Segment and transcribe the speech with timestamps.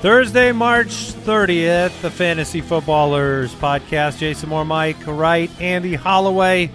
[0.00, 4.18] Thursday, March 30th, the Fantasy Footballers Podcast.
[4.18, 6.70] Jason Moore, Mike Wright, Andy Holloway.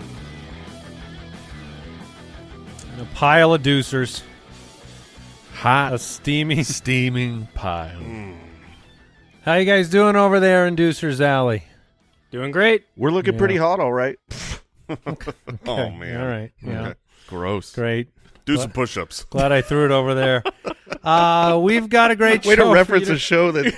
[2.92, 4.24] And a pile of deucers.
[5.56, 6.64] Hot, A steamy.
[6.64, 7.98] steaming pile.
[7.98, 8.34] Hmm.
[9.44, 11.64] How you guys doing over there in Deucers Alley?
[12.32, 12.86] Doing great.
[12.98, 13.40] We're looking Yeah.
[13.40, 14.18] pretty hot, all right.
[14.90, 16.22] Oh Okay, man!
[16.22, 16.52] All right.
[16.62, 16.82] Yeah.
[16.82, 16.94] Okay.
[17.28, 17.74] Gross.
[17.74, 18.10] Great.
[18.46, 19.24] Do some push-ups.
[19.26, 20.44] Glad I threw it over there.
[21.04, 22.64] Uh, we've got a great Way show.
[22.64, 23.74] to for reference you a show that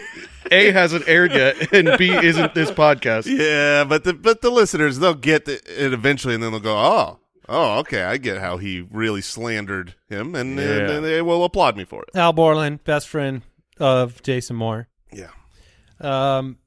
[0.52, 3.26] A hasn't aired yet, and B isn't this podcast.
[3.38, 7.20] Yeah, but the but the listeners they'll get it eventually, and then they'll go, "Oh,
[7.48, 10.88] oh, okay, I get how he really slandered him," and, and Yeah.
[10.88, 12.10] then they will applaud me for it.
[12.18, 13.44] Al Borland, best friend
[13.80, 14.88] of Jason Moore.
[15.12, 15.30] Yeah,
[16.00, 16.58] Um,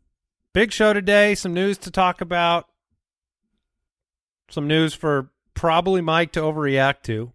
[0.53, 1.35] big show today.
[1.35, 2.67] Some news to talk about.
[4.51, 7.33] Some news for probably Mike to overreact to.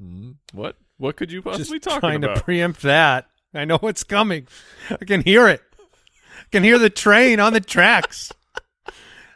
[0.00, 0.32] Hmm.
[0.52, 0.76] What?
[0.96, 2.36] What could you possibly Just talk trying about?
[2.36, 3.26] to preempt that.
[3.54, 4.46] I know what's coming.
[4.90, 5.62] I can hear it.
[5.78, 8.32] I can hear the train on the tracks.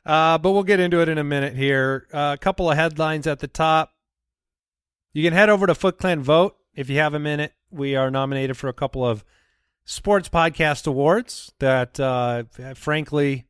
[0.05, 2.09] Uh, but we'll get into it in a minute here.
[2.13, 3.93] Uh, a couple of headlines at the top.
[5.13, 7.53] You can head over to Foot Clan Vote if you have a minute.
[7.71, 9.25] We are nominated for a couple of
[9.85, 12.43] sports podcast awards that, uh,
[12.75, 13.47] frankly,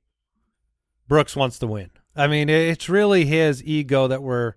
[1.08, 1.90] Brooks wants to win.
[2.14, 4.56] I mean, it's really his ego that we're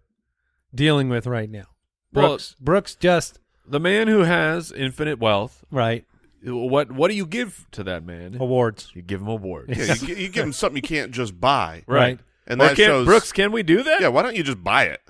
[0.73, 1.67] dealing with right now.
[2.15, 5.63] Well, Brooks, Brooks just the man who has infinite wealth.
[5.71, 6.05] right
[6.43, 6.91] What?
[6.91, 8.37] What do you give to that man?
[8.39, 8.91] awards.
[8.93, 9.95] You give him awards, yeah.
[10.07, 12.19] You, you give him something you can't just buy, Right.
[12.47, 13.05] and Or that can, shows.
[13.05, 14.01] Brooks, can we do that?
[14.01, 15.01] yeah, why don't you just buy it?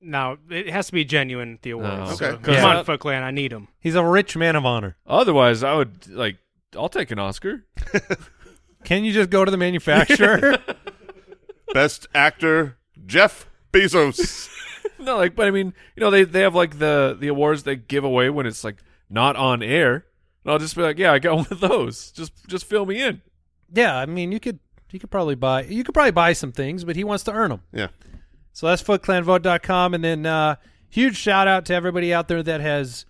[0.00, 1.58] No, it has to be genuine.
[1.62, 2.12] The awards.
[2.12, 2.54] Oh, So, okay.
[2.54, 3.24] Come on, Foot Clan.
[3.24, 3.66] I need him.
[3.80, 4.96] He's a rich man of honor.
[5.08, 6.36] Otherwise, I would like.
[6.76, 7.64] I'll take an Oscar.
[8.84, 10.58] Can you just go to the manufacturer?
[11.74, 12.76] Best actor
[13.06, 14.48] Jeff Bezos.
[14.98, 17.76] No, like, but I mean, you know, they they have like the the awards they
[17.76, 18.76] give away when it's like
[19.10, 20.04] not on air.
[20.44, 22.10] And I'll just be like, yeah, I got one of those.
[22.12, 23.22] Just just fill me in.
[23.72, 24.58] yeah, I mean, you could
[24.90, 27.50] you could probably buy you could probably buy some things, but he wants to earn
[27.50, 27.62] them.
[27.72, 27.88] yeah,
[28.52, 29.94] So that's footclanvote.com.
[29.94, 30.56] And then uh,
[30.88, 33.04] huge shout out to everybody out there that has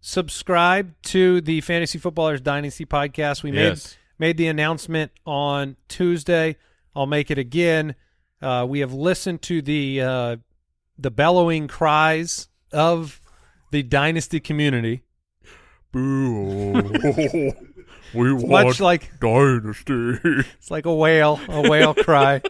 [0.00, 3.42] subscribed to the Fantasy Footballers Dynasty podcast.
[3.42, 3.96] We Yes.
[4.18, 6.56] made made the announcement on Tuesday.
[6.94, 7.94] I'll make it again.
[8.42, 10.36] Uh, we have listened to the uh,
[11.02, 13.20] the bellowing cries of
[13.70, 15.02] the Dynasty community,
[15.92, 16.72] Boo!
[18.14, 20.18] we much like dynasty.
[20.24, 22.42] It's like a whale, a whale cry.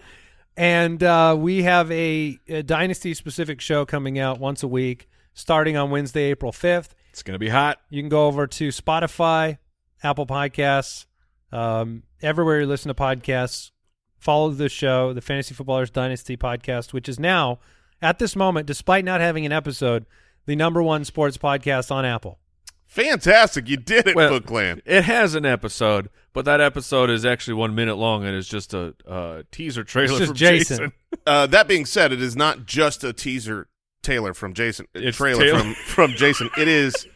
[0.56, 5.76] And uh, we have a, a dynasty specific show coming out once a week, starting
[5.76, 6.94] on Wednesday, April fifth.
[7.10, 7.78] It's gonna be hot.
[7.88, 9.56] You can go over to Spotify,
[10.02, 11.06] Apple Podcasts,
[11.50, 13.70] um, everywhere you listen to podcasts.
[14.18, 17.58] Follow the show, the Fantasy Footballers Dynasty podcast, which is now,
[18.02, 20.06] at this moment, despite not having an episode,
[20.46, 22.38] the number one sports podcast on Apple.
[22.86, 23.68] fantastic!
[23.68, 24.82] You did it, Well- Foot Clan.
[24.84, 28.72] It has an episode, but that episode is actually one minute long and it's just
[28.74, 30.76] a uh, teaser trailer from Jason.
[30.78, 30.92] Jason.
[31.26, 33.68] Uh, that being said, it is not just a teaser
[34.02, 34.86] Taylor from Jason.
[34.94, 35.58] It's trailer Taylor.
[35.58, 36.48] from from Jason.
[36.56, 37.06] It is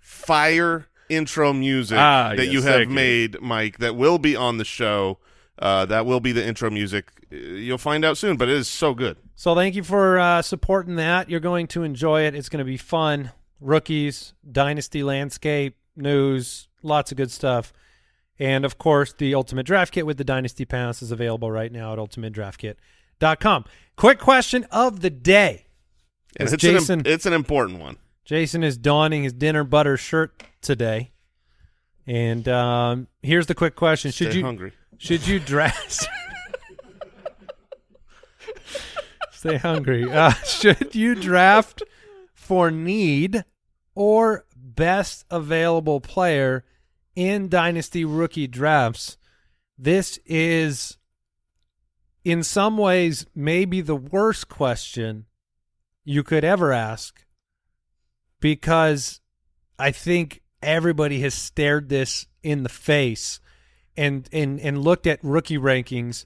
[0.00, 2.94] fire intro music Ah, that yes, you have thank you.
[2.94, 3.78] made, Mike.
[3.78, 5.18] That will be on the show.
[5.58, 7.10] Uh, that will be the intro music.
[7.30, 9.16] You'll find out soon, but it is so good.
[9.34, 11.28] So thank you for uh, supporting that.
[11.28, 12.34] You're going to enjoy it.
[12.34, 13.32] It's going to be fun.
[13.60, 17.72] Rookies, dynasty landscape, news, lots of good stuff.
[18.38, 21.92] And of course, the Ultimate Draft Kit with the Dynasty Pass is available right now
[21.92, 23.64] at ultimatedraftkit.com.
[23.96, 25.66] Quick question of the day.
[26.38, 27.96] It's an, Jason it's an important one.
[28.24, 31.12] Jason is donning his dinner butter shirt today.
[32.06, 34.72] And um, here's the quick question: Should Stay you hungry?
[34.98, 36.06] should you draft?
[39.46, 40.10] Stay hungry.
[40.10, 41.82] Uh, should you draft
[42.34, 43.44] for need
[43.94, 46.64] or best available player
[47.14, 49.18] in dynasty rookie drafts?
[49.78, 50.98] This is,
[52.24, 55.26] in some ways, maybe the worst question
[56.04, 57.24] you could ever ask
[58.40, 59.20] because
[59.78, 63.38] I think everybody has stared this in the face
[63.96, 66.24] and and and looked at rookie rankings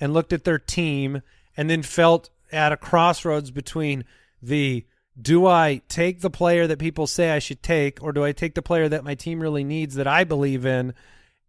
[0.00, 1.22] and looked at their team
[1.56, 4.04] and then felt at a crossroads between
[4.42, 4.84] the
[5.20, 8.54] do I take the player that people say I should take or do I take
[8.54, 10.94] the player that my team really needs that I believe in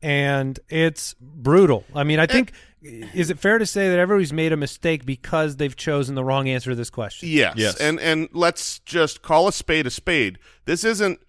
[0.02, 1.86] and it's brutal.
[1.94, 5.58] I mean, I think is it fair to say that everybody's made a mistake because
[5.58, 7.30] they've chosen the wrong answer to this question?
[7.30, 7.54] Yes.
[7.56, 7.76] Yes.
[7.80, 10.40] And and let's just call a spade a spade.
[10.66, 11.20] This isn't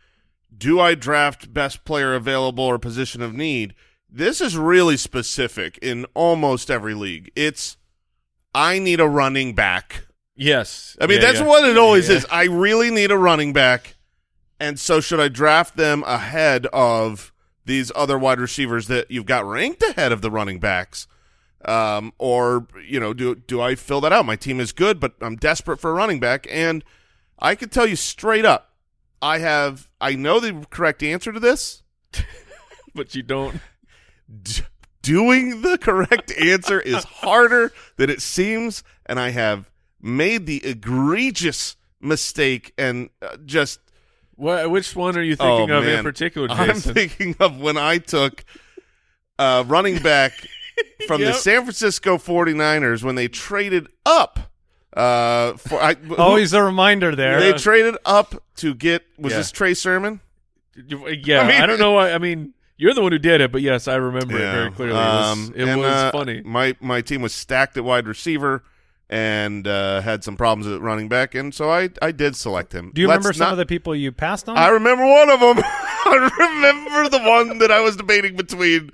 [0.56, 3.75] do I draft best player available or position of need.
[4.08, 7.30] This is really specific in almost every league.
[7.34, 7.76] It's
[8.54, 10.06] I need a running back.
[10.34, 10.96] Yes.
[11.00, 11.46] I mean, Yeah, that's yeah.
[11.46, 12.16] what it always Yeah.
[12.16, 12.26] is.
[12.31, 13.94] I really need a running back.
[14.60, 17.32] And so should I draft them ahead of
[17.64, 21.06] these other wide receivers that you've got ranked ahead of the running backs?
[21.64, 24.26] Um, or, you know, do do I fill that out?
[24.26, 26.46] My team is good, but I'm desperate for a running back.
[26.50, 26.84] And
[27.38, 28.75] I can tell you straight up,
[29.20, 31.82] I have I know the correct answer to this.
[32.94, 33.58] But you don't.
[35.02, 39.70] D- doing the correct answer is harder than it seems, and I have
[40.00, 43.78] made the egregious mistake and uh, just
[44.37, 46.04] What, which one are you Oh, thinking of in man.
[46.04, 48.44] particular, I'm thinking of when I took
[49.38, 50.32] uh, running back
[51.06, 54.38] from the San Francisco 49ers when they traded up.
[54.94, 57.40] Uh, for I, Always a reminder there.
[57.40, 59.38] they traded up to get was Yeah.
[59.38, 60.20] this Trey Sermon?
[60.87, 62.12] Yeah, I I, don't know why.
[62.12, 62.52] I mean,
[62.82, 64.94] you're the one who did it, but yes, I remember it very clearly.
[64.94, 66.43] It was, Um, it and, was uh, funny.
[66.44, 68.64] My my team was stacked at wide receiver
[69.08, 72.90] and uh, had some problems at running back, and so I I did select him.
[72.93, 74.56] Do you Let's remember some not- of the people you passed on?
[74.58, 75.58] I remember one of them.
[76.05, 78.90] I remember the one that I was debating between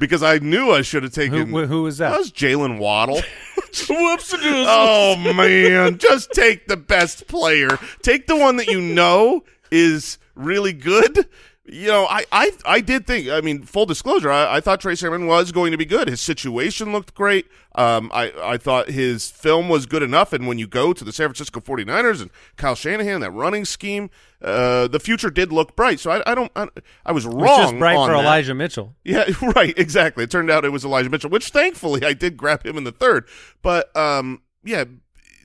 [0.00, 1.48] because I knew I should have taken.
[1.48, 2.18] who, who was that that?
[2.18, 3.20] was Jaylen Waddle.
[3.88, 4.34] Whoops!
[4.42, 7.78] oh man, just take the best player.
[8.02, 11.28] Take the one that you know is really good.
[11.70, 13.28] You know, I, I, I did think.
[13.28, 16.08] I mean, full disclosure, I, I thought Trey Sermon was going to be good.
[16.08, 17.46] His situation looked great.
[17.74, 20.32] Um, I, I thought his film was good enough.
[20.32, 24.08] And when you go to the San Francisco 49ers and Kyle Shanahan, that running scheme,
[24.42, 26.00] uh, the future did look bright.
[26.00, 26.50] So I, I don't.
[26.56, 26.68] I,
[27.04, 27.36] I was wrong.
[27.36, 28.24] It was just bright for that.
[28.24, 28.94] Elijah Mitchell.
[29.04, 29.24] Yeah,
[29.54, 30.24] right, exactly.
[30.24, 32.92] It turned out it was Elijah Mitchell, which thankfully I did grab him in the
[32.92, 33.26] third.
[33.62, 34.84] But um, yeah,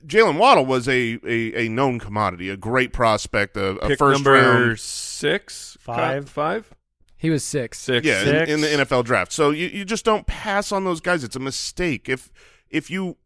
[0.06, 4.18] Jaylen Waddle was a, a, a known commodity, a great prospect, a, a Pick first
[4.18, 4.78] number round.
[4.78, 6.28] six, Five.
[6.28, 6.74] five,
[7.16, 7.78] He was six.
[7.78, 8.06] six.
[8.06, 8.50] Yeah, in, Six.
[8.50, 9.32] in the NFL draft.
[9.32, 11.24] So you, you just don't pass on those guys.
[11.24, 12.08] It's a mistake.
[12.08, 12.30] If
[12.70, 13.16] if you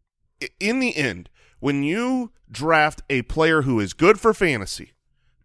[0.59, 1.29] in the end,
[1.59, 4.93] when you draft a player who is good for fantasy,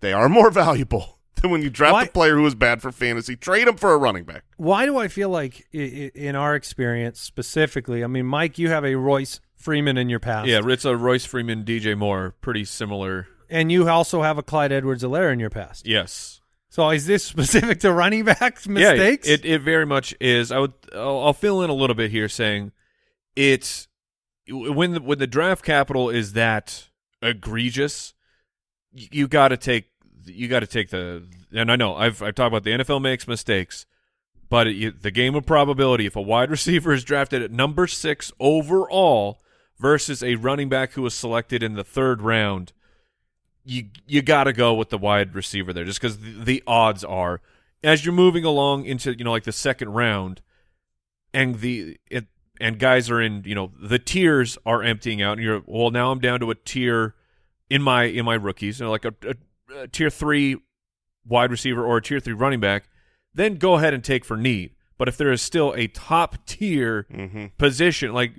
[0.00, 2.92] they are more valuable than when you draft Why- a player who is bad for
[2.92, 3.34] fantasy.
[3.36, 4.44] Trade him for a running back.
[4.56, 8.68] Why do I feel like, i- i- in our experience specifically, I mean, Mike, you
[8.70, 10.46] have a Royce Freeman in your past.
[10.46, 13.26] Yeah, it's a Royce Freeman, DJ Moore, pretty similar.
[13.48, 15.86] And you also have a Clyde Edwards-Helaire in your past.
[15.86, 16.42] Yes.
[16.68, 19.26] So is this specific to running backs mistakes?
[19.26, 20.52] Yeah, it, it very much is.
[20.52, 20.74] I would.
[20.92, 22.72] I'll, I'll fill in a little bit here, saying
[23.34, 23.88] it's
[24.48, 26.90] when the, when the draft capital is that
[27.22, 28.12] egregious,
[28.92, 29.86] you, you got to take
[30.26, 31.26] you got to take the.
[31.52, 33.86] And I know I've I've talked about the NFL makes mistakes,
[34.48, 36.06] but it, the game of probability.
[36.06, 39.40] If a wide receiver is drafted at number six overall
[39.84, 42.72] versus a running back who was selected in the third round,
[43.64, 47.04] you you got to go with the wide receiver there, just because the, the odds
[47.04, 47.42] are
[47.82, 50.40] as you're moving along into you know like the second round,
[51.34, 52.26] and the it,
[52.58, 56.10] and guys are in you know the tiers are emptying out, and you're well now
[56.10, 57.14] I'm down to a tier
[57.68, 59.34] in my in my rookies, you know, like a, a,
[59.82, 60.56] a tier three
[61.26, 62.88] wide receiver or a tier three running back,
[63.34, 64.70] then go ahead and take for need.
[64.96, 67.46] But if there is still a top tier Mm-hmm.
[67.58, 68.32] position, like,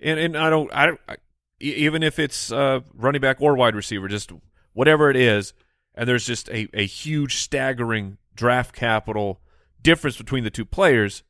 [0.00, 1.16] and, and I don't, I I,
[1.60, 4.32] even if it's uh, running back or wide receiver, just
[4.72, 5.54] whatever it is,
[5.94, 9.40] and there's just a, a huge staggering draft capital
[9.82, 11.22] difference between the two players.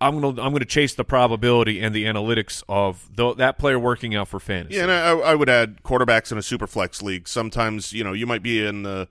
[0.00, 4.16] I'm gonna I'm gonna chase the probability and the analytics of tho- that player working
[4.16, 4.76] out for fantasy.
[4.76, 7.28] Yeah, and I, I would add quarterbacks in a super flex league.
[7.28, 9.08] Sometimes you know you might be in the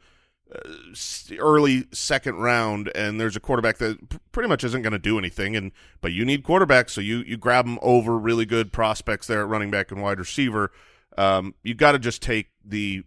[1.38, 5.56] early second round, and there's a quarterback that pretty much isn't going to do anything,
[5.56, 9.42] and but you need quarterbacks, so you you grab them over really good prospects there
[9.42, 10.72] at running back and wide receiver.
[11.18, 13.04] Um, you got to just take the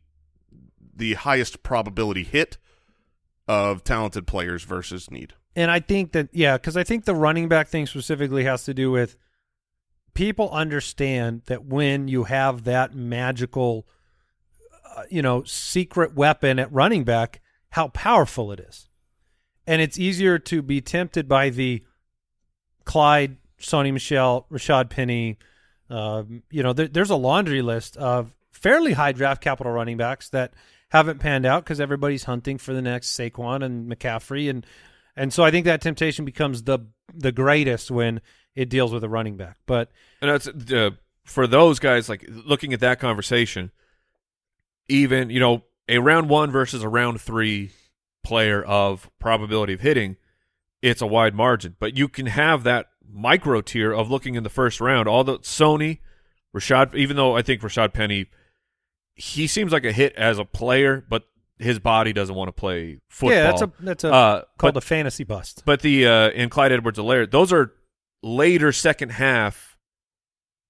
[0.95, 2.59] the highest probability hit
[3.49, 5.35] of talented players versus need.
[5.57, 8.75] And I think that yeah, because I think the running back thing specifically has to
[8.75, 9.17] do with
[10.15, 13.87] people understand that when you have that magical,
[15.11, 18.89] you know, secret weapon at running back, how powerful it is,
[19.67, 21.85] and it's easier to be tempted by the
[22.85, 25.39] Clyde, Sony Michel, Rashad Penny.
[25.89, 30.29] Um, you know, there, there's a laundry list of fairly high draft capital running backs
[30.31, 30.55] that
[30.89, 34.67] haven't panned out because everybody's hunting for the next Saquon and McCaffrey, and
[35.17, 36.81] and so I think that temptation becomes the
[37.15, 38.21] the greatest when
[38.55, 39.59] it deals with a running back.
[39.67, 40.91] But And that's uh,
[41.25, 43.71] for those guys like looking at that conversation.
[44.89, 47.71] Even you know a round one versus a round three
[48.23, 50.17] player of probability of hitting.
[50.81, 51.77] it's a wide margin.
[51.79, 55.09] But you can have that micro tier of looking in the first round.
[55.09, 55.99] All the Sony,
[56.55, 58.27] Rashad, even though I think Rashad Penny,
[59.15, 61.25] he seems like a hit as a player, but
[61.59, 63.37] his body doesn't want to play football.
[63.37, 65.63] Yeah, that's a that's a uh, called but, a fantasy bust.
[65.65, 67.73] but the uh, and Clyde Edwards-Helaire, those are
[68.23, 69.79] later second half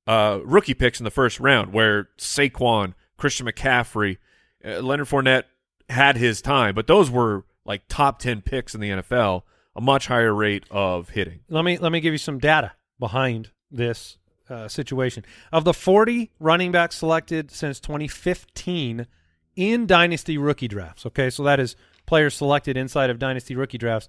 [0.06, 4.18] uh, rookie picks in the first round, where Saquon, Christian McCaffrey,
[4.64, 5.44] uh, Leonard Fournette
[5.88, 9.42] had his time, but those were like top ten picks in the NFL,
[9.76, 11.38] a much higher rate of hitting.
[11.48, 14.18] Let me let me give you some data behind this
[14.50, 15.24] uh, situation.
[15.52, 19.06] Of the 40 running backs selected since 2015
[19.54, 21.76] in dynasty rookie drafts, okay, so that is
[22.06, 24.08] players selected inside of dynasty rookie drafts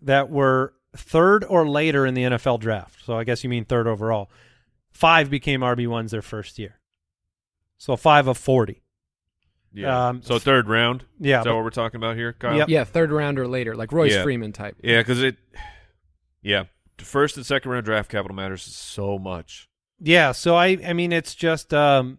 [0.00, 3.04] that were third or later in the NFL draft.
[3.04, 4.30] So I guess you mean third overall.
[4.92, 6.77] Five became RB ones their first year.
[7.78, 8.82] So five of 40.
[9.72, 10.08] Yeah.
[10.08, 11.04] Um, so third round.
[11.20, 12.56] Yeah, Is that but- what we're talking about here, Kyle?
[12.56, 12.68] Yep.
[12.68, 14.22] Yeah, third round or later, like Royce Yeah.
[14.22, 14.76] Freeman type.
[14.82, 15.36] Yeah, because it.
[16.42, 16.64] Yeah,
[16.96, 19.68] the first and second round draft capital matters so much.
[20.00, 22.18] Yeah, so I I mean it's just um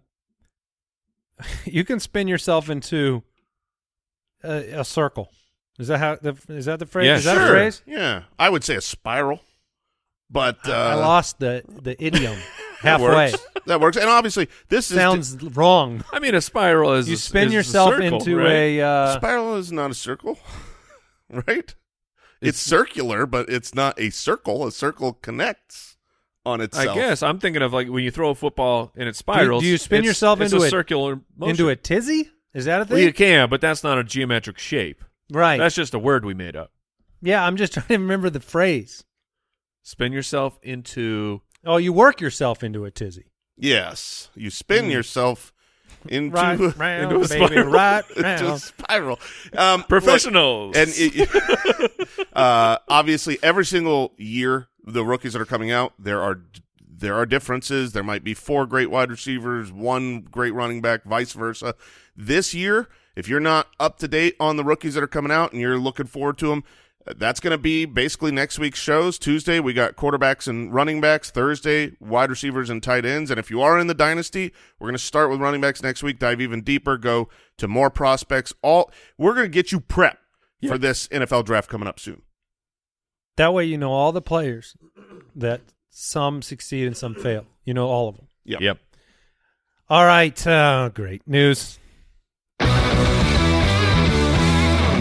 [1.66, 3.24] you can spin yourself into
[4.44, 5.30] a, a circle.
[5.80, 7.08] Is that how the is that the phrase?
[7.08, 7.46] Yeah, is that Sure.
[7.46, 7.82] a phrase?
[7.88, 9.40] Yeah, I would say a spiral,
[10.30, 12.44] but uh, I lost the the idiom that
[12.80, 13.32] halfway.
[13.32, 13.46] works.
[13.66, 16.04] That works, and obviously this is Sounds wrong.
[16.12, 18.48] I mean, a spiral is You a- spin is a yourself circle, into right?
[18.48, 20.40] a uh, spiral is not a circle,
[21.30, 21.76] right?
[22.42, 24.66] It's, circular, but it's not a circle.
[24.66, 25.98] A circle connects
[26.46, 26.88] on itself.
[26.90, 29.62] I guess I'm thinking of like when you throw a football and it spirals.
[29.62, 31.52] do you spin it's- yourself it's into a a- circular motion.
[31.52, 32.30] into a tizzy.
[32.54, 35.04] Is that a Well, you can, but that's not a geometric shape.
[35.32, 35.58] right.
[35.58, 36.72] That's just a word we made up.
[37.22, 39.04] yeah, I'm just trying to remember the phrase.
[39.84, 41.42] Spin yourself into.
[41.66, 43.32] Oh, you work yourself into a tizzy.
[43.58, 45.52] Yes, you spin yourself
[46.08, 47.72] into Right a, round, into a baby, spiral.
[47.72, 49.20] right into a spiral.
[49.58, 50.78] Um, Professionals.
[50.78, 56.42] and it, uh, obviously every single year the rookies that are coming out there are
[56.88, 61.34] there are differences there might be four great wide receivers one great running back vice
[61.34, 61.76] versa
[62.16, 65.52] this year if you're not up to date on the rookies that are coming out
[65.52, 66.64] and you're looking forward to them
[67.18, 71.32] that's going to be basically next week's shows tuesday we got quarterbacks and running backs
[71.32, 74.94] thursday wide receivers and tight ends and if you are in the dynasty we're going
[74.94, 77.28] to start with running backs next week dive even deeper go
[77.58, 80.18] to more prospects all we're going to get you prepped
[80.68, 82.22] for this NFL draft coming up soon.
[83.38, 84.76] That way, you know all the players
[85.36, 87.46] that some succeed and some fail.
[87.64, 88.28] You know all of them.
[88.44, 88.62] Yep.
[88.62, 88.78] Yep.
[89.90, 90.48] All right.
[90.48, 91.80] Uh, great news.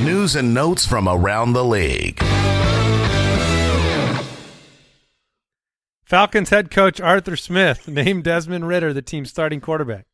[0.09, 2.19] News and notes from around the league.
[6.03, 10.07] Falcons head coach Arthur Smith named Desmond Ridder the team's starting quarterback.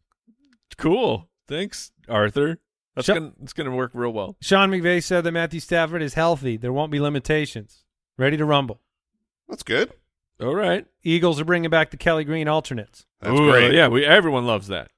[0.77, 1.29] Cool.
[1.47, 2.59] Thanks, Arthur.
[2.97, 3.15] That's Sure.
[3.15, 4.37] gonna it's gonna work real well.
[4.41, 6.57] Sean McVay said that Matthew Stafford is healthy.
[6.57, 7.85] There won't be limitations.
[8.19, 8.81] Ready to rumble.
[9.49, 9.93] That's good.
[10.41, 10.87] All right.
[11.05, 13.07] Eagles are bringing back the Kelly Green alternates.
[13.21, 13.73] That's Ooh, great.
[13.73, 14.91] Yeah, we everyone loves that.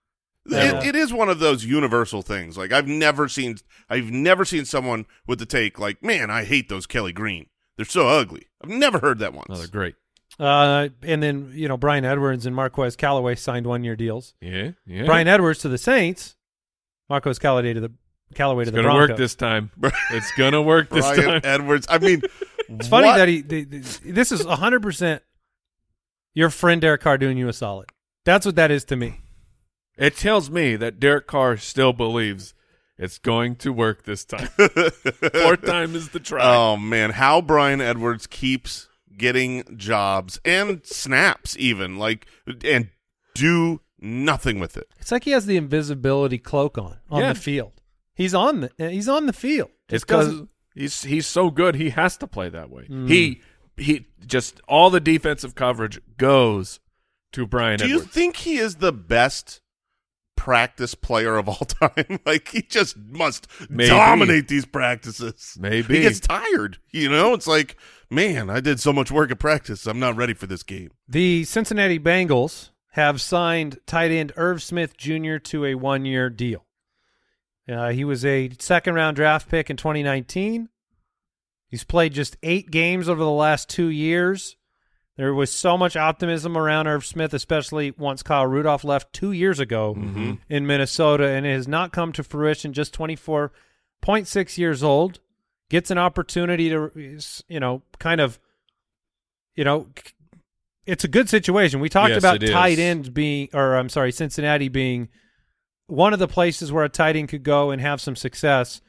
[0.48, 0.80] Yeah.
[0.80, 2.56] It, it is one of those universal things.
[2.58, 3.56] Like I've never seen,
[3.88, 7.46] I've never seen someone with the take like, "Man, I hate those Kelly Green.
[7.76, 9.48] They're so ugly." I've never heard that once.
[9.50, 9.94] Oh, they're great.
[10.38, 14.34] Uh, and then you know Bryan Edwards and Marquez Callaway signed one year deals.
[14.40, 15.04] Yeah, yeah.
[15.06, 16.36] Bryan Edwards to the Saints.
[17.08, 17.92] Marquez Callaway to the
[18.34, 19.10] Callaway it's to the gonna Broncos.
[19.10, 19.70] work this time.
[20.10, 21.16] it's gonna work this time.
[21.16, 21.60] Bryan time.
[21.60, 21.86] Edwards.
[21.88, 22.22] I mean,
[22.68, 23.42] It's funny what- that he.
[23.42, 25.22] th- th- This is hundred percent.
[26.34, 27.88] Your friend Derek Carr doing you a solid.
[28.24, 29.20] That's what that is to me.
[29.96, 32.54] It tells me that Derek Carr still believes
[32.98, 34.46] it's going to work this time.
[34.56, 36.40] Fourth time is the try.
[36.42, 42.26] Oh man, how Bryan Edwards keeps getting jobs and snaps even like
[42.64, 42.90] and
[43.34, 44.88] do nothing with it.
[44.98, 47.32] It's like he has the invisibility cloak on on Yeah.
[47.32, 47.72] the field.
[48.14, 49.70] He's on the he's on the field.
[49.88, 51.74] it's Just doesn't- because he's he's so good.
[51.76, 52.86] He has to play that way.
[52.90, 53.08] Mm.
[53.08, 53.40] He
[53.76, 56.80] he just all the defensive coverage goes
[57.32, 57.92] to Bryan Edwards.
[57.92, 59.60] Do you think he is the best
[60.36, 62.20] practice player of all time?
[62.24, 63.88] like he just must Maybe.
[63.88, 65.56] dominate these practices.
[65.58, 65.96] Maybe.
[65.96, 67.34] He gets tired, you know?
[67.34, 67.76] It's like,
[68.10, 69.86] man, I did so much work at practice.
[69.86, 70.90] I'm not ready for this game.
[71.08, 75.36] The Cincinnati Bengals have signed tight end Irv Smith Jr.
[75.38, 76.64] to a one year deal.
[77.68, 80.68] Uh, he was a second round draft pick in 2019.
[81.68, 84.56] He's played just eight games over the last two years.
[85.16, 89.58] There was so much optimism around Irv Smith, especially once Kyle Rudolph left two years
[89.58, 90.34] ago mm-hmm.
[90.50, 92.74] in Minnesota, and it has not come to fruition.
[92.74, 95.20] Just 24.6 years old.
[95.68, 97.18] Gets an opportunity to,
[97.48, 98.38] you know, kind of,
[99.56, 99.88] you know,
[100.84, 101.80] it's a good situation.
[101.80, 105.08] We talked Yes, about tight ends being, or I'm sorry, Cincinnati being
[105.88, 108.80] one of the places where a tight end could go and have some success.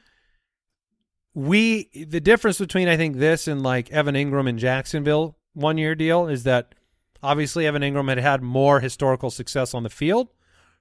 [1.34, 5.94] we the difference between I think this and like Evan Engram in Jacksonville one year
[5.94, 6.74] deal is that
[7.22, 10.28] obviously Evan Engram had had more historical success on the field.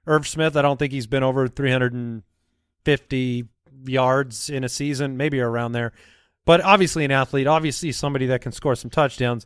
[0.06, 3.46] Irv Smith, I don't think he's been over 350
[3.86, 5.92] yards in a season, maybe around there.
[6.46, 9.46] But obviously an athlete, obviously somebody that can score some touchdowns.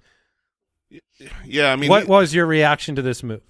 [1.45, 3.41] Yeah, I mean, what was your reaction to this move?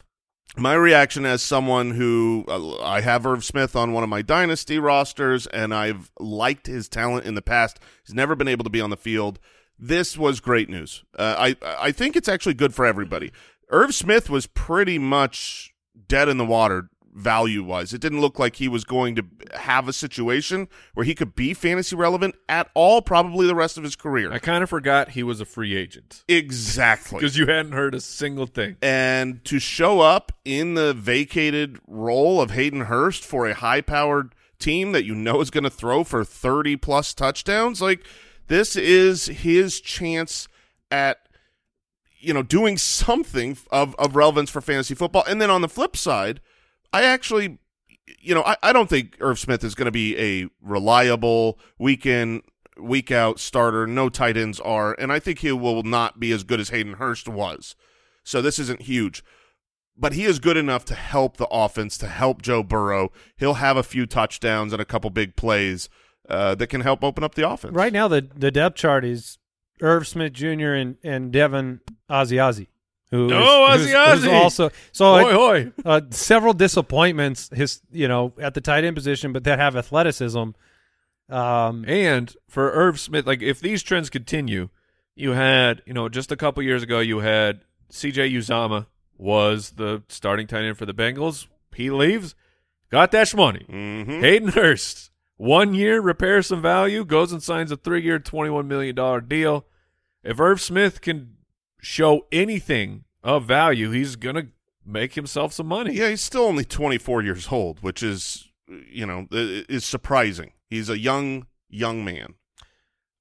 [0.57, 4.79] my reaction as someone who uh, I have Irv Smith on one of my dynasty
[4.79, 7.79] rosters, and I've liked his talent in the past.
[8.05, 9.39] He's never been able to be on the field.
[9.81, 11.03] This was great news.
[11.17, 13.31] Uh, I I think it's actually good for everybody.
[13.69, 15.73] Irv Smith was pretty much
[16.07, 17.93] dead in the water value wise.
[17.93, 21.53] It didn't look like he was going to have a situation where he could be
[21.53, 24.31] fantasy relevant at all, probably the rest of his career.
[24.31, 27.17] I kind of forgot he was a free agent exactly.
[27.19, 28.77] because you hadn't heard a single thing.
[28.81, 34.33] and to show up in the vacated role of Hayden Hurst for a high powered
[34.59, 38.05] team that you know is going to throw for 30 plus touchdowns, like
[38.51, 40.49] this is his chance
[40.91, 41.19] at
[42.19, 45.23] you know doing something of, of relevance for fantasy football.
[45.25, 46.41] And then on the flip side,
[46.91, 47.59] I actually
[48.19, 52.05] you know, I, I don't think Irv Smith is going to be a reliable week
[52.05, 52.41] in,
[52.77, 53.87] week out starter.
[53.87, 56.93] No tight ends are, and I think he will not be as good as Hayden
[56.93, 57.75] Hurst was.
[58.25, 59.23] So this isn't huge.
[59.97, 63.11] But he is good enough to help the offense, to help Joe Burrow.
[63.37, 65.89] He'll have a few touchdowns and a couple big plays
[66.29, 67.73] uh, that can help open up the offense.
[67.73, 69.37] Right now, the the depth chart is
[69.81, 70.73] Irv Smith Jr.
[70.73, 72.67] and and Devin Ozzy
[73.09, 74.33] who is- Oh, who's- Ozzy who's Ozzy.
[74.33, 75.71] also so Hoi hoi.
[75.83, 80.51] uh, several disappointments his you know at the tight end position, but that have athleticism.
[81.29, 84.69] Um, And for Irv Smith, like if these trends continue,
[85.15, 88.87] you had, you know, just a couple years ago, you had CJ Uzomah
[89.17, 91.47] was the starting tight end for the Bengals.
[91.75, 92.35] He leaves,
[92.89, 93.65] got that money.
[93.69, 94.19] Mm-hmm.
[94.21, 95.10] Hayden Hurst,
[95.41, 99.65] one year, repairs some value, goes and signs a three year, $21 million deal.
[100.23, 101.37] If Irv Smith can
[101.81, 104.47] show anything of value, he's going to
[104.85, 105.95] make himself some money.
[105.95, 110.51] Yeah, he's still only 24 years old, which is, you know, is surprising.
[110.69, 112.35] He's a young, young man.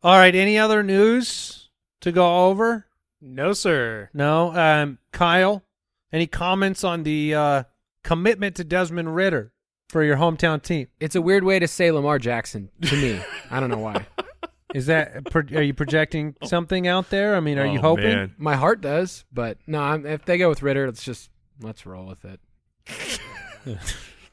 [0.03, 1.71] all right, any other news
[2.03, 2.87] to go over?
[3.23, 4.11] No, sir.
[4.13, 4.55] No.
[4.55, 5.63] Um, Kyle,
[6.13, 7.63] any comments on the uh,
[8.05, 9.55] commitment to Desmond Ridder
[9.91, 10.87] for your hometown team?
[11.01, 13.21] It's a weird way to say Lamar Jackson to me.
[13.51, 14.07] I don't know why.
[14.75, 17.35] Is that are you projecting something out there?
[17.35, 18.05] I mean, are you Oh, hoping?
[18.05, 18.35] man.
[18.39, 19.81] My heart does, but no.
[19.83, 21.29] I'm, if they go with Ridder, let's just
[21.61, 22.41] let's roll with it.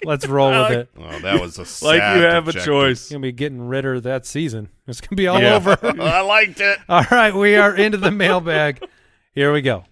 [0.06, 0.90] Let's roll with it.
[0.96, 2.66] Oh, that was a Like you have a objective.
[2.66, 3.10] choice.
[3.10, 4.70] Gonna be getting Ridder that season.
[4.86, 5.56] It's gonna be all Yeah.
[5.56, 5.76] over.
[6.00, 6.78] I liked it.
[6.88, 8.86] all right, we are into the mailbag.
[9.34, 9.86] Here we go.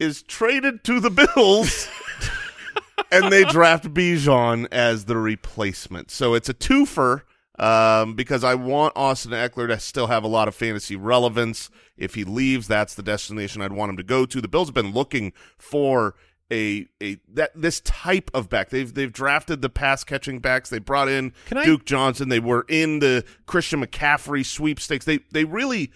[0.00, 1.88] is traded to the Bills.
[3.12, 6.10] and they draft Bijan as the replacement.
[6.10, 7.22] So it's a twofer
[7.58, 11.70] um, because I want Austin Ekeler to still have a lot of fantasy relevance.
[11.96, 14.40] If he leaves, that's the destination I'd want him to go to.
[14.40, 16.14] The Bills have been looking for
[16.52, 18.70] a a that this type of back.
[18.70, 20.70] They've they've drafted the pass catching backs.
[20.70, 22.28] They brought in Can I- Duke Johnson.
[22.28, 25.04] They were in the Christian McCaffrey sweepstakes.
[25.04, 25.90] They they really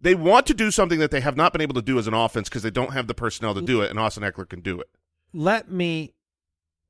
[0.00, 2.14] they want to do something that they have not been able to do as an
[2.14, 4.80] offense because they don't have the personnel to do it, and Austin Ekeler can do
[4.80, 4.88] it.
[5.32, 6.14] Let me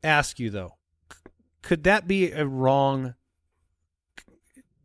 [0.02, 0.76] ask you though,
[1.60, 3.14] could that be a wrong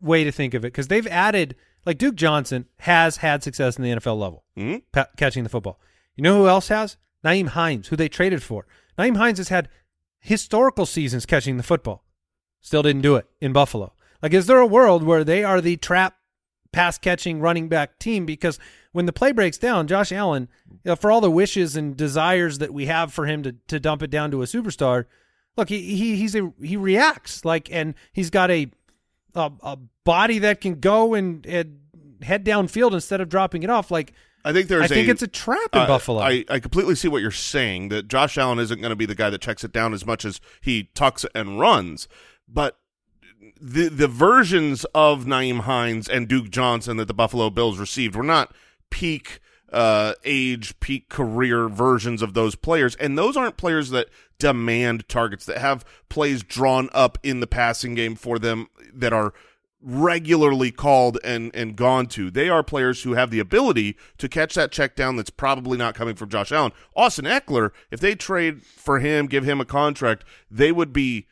[0.01, 0.67] way to think of it?
[0.67, 4.83] Because they've added, like Duke Johnson has had success in the NFL level, Mhm.
[4.91, 5.79] pa- catching the football.
[6.15, 6.97] You know who else has?
[7.23, 8.65] Nyheim Hines, who they traded for.
[8.97, 9.69] Nyheim Hines has had
[10.19, 12.03] historical seasons catching the football.
[12.61, 13.93] Still didn't do it in Buffalo.
[14.21, 16.15] Like, is there a world where they are the trap
[16.71, 18.25] pass catching running back team?
[18.25, 18.59] Because
[18.91, 22.57] when the play breaks down, Josh Allen, you know, for all the wishes and desires
[22.57, 25.05] that we have for him to, to dump it down to a superstar,
[25.55, 28.71] look, he, he he's a he reacts like, and he's got a
[29.35, 31.79] a, a body that can go and, and
[32.23, 33.91] head downfield instead of dropping it off.
[33.91, 34.13] Like,
[34.47, 36.21] I think there's I think a, it's a trap in Uh, Buffalo.
[36.21, 39.15] I, I completely see what you're saying that Josh Allen isn't going to be the
[39.15, 42.07] guy that checks it down as much as he tucks and runs,
[42.47, 42.77] but
[43.59, 48.23] the the versions of Nyheim Hines and Duke Johnson that the Buffalo Bills received were
[48.23, 48.53] not
[48.89, 49.39] peak
[49.71, 54.07] uh, age, peak career versions of those players, and those aren't players that
[54.39, 59.33] demand targets that have plays drawn up in the passing game for them that are
[59.81, 62.31] regularly called and and gone to.
[62.31, 65.95] They are players who have the ability to catch that check down that's probably not
[65.95, 66.71] coming from Josh Allen.
[66.95, 71.27] Austin Ekeler, if they trade for him, give him a contract, they would be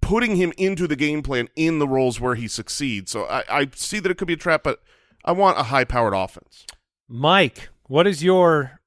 [0.00, 3.10] putting him into the game plan in the roles where he succeeds.
[3.10, 4.80] So I, I see that it could be a trap, but
[5.24, 6.66] I want a high powered offense.
[7.08, 8.80] Mike, what is your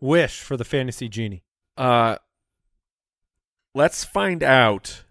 [0.00, 1.44] wish for the fantasy genie?
[1.76, 2.16] Uh,
[3.74, 5.04] let's find out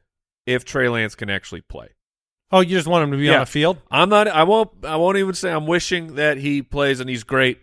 [0.46, 1.90] if Trey Lance can actually play.
[2.52, 3.36] Oh, you just want him to be Yeah.
[3.36, 3.78] on the field?
[3.92, 4.28] I'm not.
[4.28, 4.70] I won't.
[4.84, 7.60] I won't even say I'm wishing that he plays and he's great.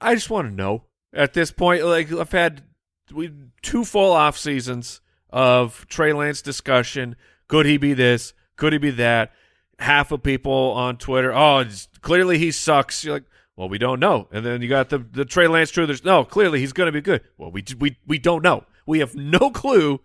[0.00, 1.84] I just want to know at this point.
[1.84, 2.64] Like I've had
[3.12, 7.16] we two full off seasons of Trey Lance discussion.
[7.48, 8.32] Could he be this?
[8.56, 9.32] Could he be that?
[9.80, 11.64] Half of people on Twitter, oh,
[12.00, 13.04] clearly he sucks.
[13.04, 13.24] You're like,
[13.56, 14.28] well, we don't know.
[14.30, 16.04] And then you got the the Trey Lance truthers.
[16.04, 17.22] No, clearly he's going to be good.
[17.38, 18.64] Well, we we we don't know.
[18.86, 20.00] We have no clue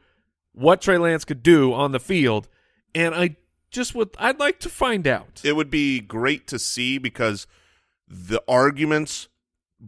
[0.54, 2.48] what Trey Lance could do on the field,
[2.96, 3.36] and I
[3.72, 5.42] just what I'd like to find out.
[5.44, 7.48] It would be great to see because
[8.08, 9.28] the arguments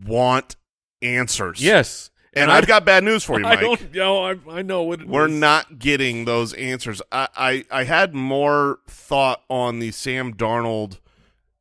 [0.05, 0.55] want
[1.01, 1.61] answers.
[1.61, 3.59] Yes, And, I- I've got bad news for you, I Mike.
[3.61, 4.23] don't know.
[4.25, 5.33] I, I know what it We're is.
[5.33, 7.01] not getting those answers.
[7.11, 10.99] I, I, I had more thought on the Sam Darnold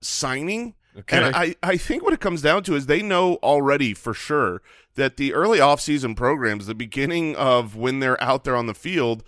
[0.00, 0.74] signing.
[0.98, 1.16] Okay.
[1.16, 4.60] And I, I think what it comes down to is they know already for sure
[4.96, 9.22] that the early offseason programs, the beginning of when they're out there on the field,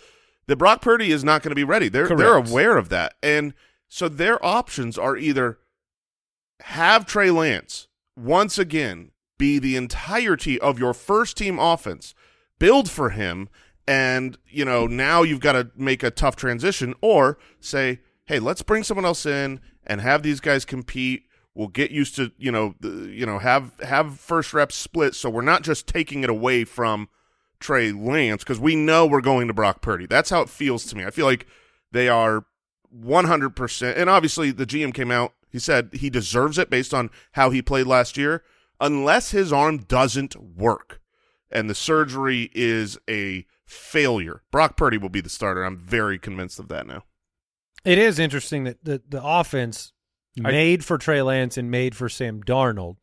[0.52, 1.88] that Brock Purdy is not going to be ready.
[1.88, 3.14] They're they're aware of that.
[3.22, 3.54] And
[3.88, 5.60] so their options are either
[6.60, 7.88] have Trey Lance
[8.18, 12.14] once again be the entirety of your first team offense,
[12.58, 13.48] build for him,
[13.88, 18.60] and you know now you've got to make a tough transition, or say, hey, let's
[18.60, 21.22] bring someone else in and have these guys compete.
[21.54, 25.30] We'll get used to you know the, you know have have first reps split, so
[25.30, 27.08] we're not just taking it away from
[27.62, 30.06] Trey Lance because we know we're going to Brock Purdy.
[30.06, 31.04] That's how it feels to me.
[31.04, 31.46] I feel like
[31.90, 32.44] they are
[32.94, 33.96] 100%.
[33.96, 35.32] And obviously, the GM came out.
[35.48, 38.42] He said he deserves it based on how he played last year,
[38.80, 41.00] unless his arm doesn't work
[41.50, 44.42] and the surgery is a failure.
[44.50, 45.62] Brock Purdy will be the starter.
[45.62, 47.04] I'm very convinced of that now.
[47.84, 49.92] It is interesting that the, the offense
[50.42, 52.96] I- made for Trey Lance and made for Sam Darnold,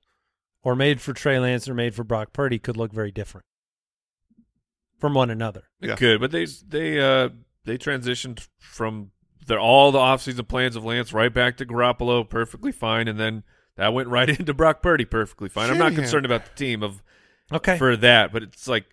[0.63, 3.45] or made for Trey Lance or made for Brock Purdy, could look very different
[4.99, 5.63] from one another.
[5.81, 5.95] It Yeah.
[5.95, 7.29] could, but they they uh
[7.65, 9.11] they transitioned from
[9.47, 13.43] their all the offseason plans of Lance right back to Garoppolo perfectly fine, and then
[13.77, 15.69] that went right into Brock Purdy perfectly fine.
[15.69, 15.95] I'm not Shanahan.
[16.03, 17.01] concerned about the team of
[17.51, 18.85] Okay, for that, but it's like,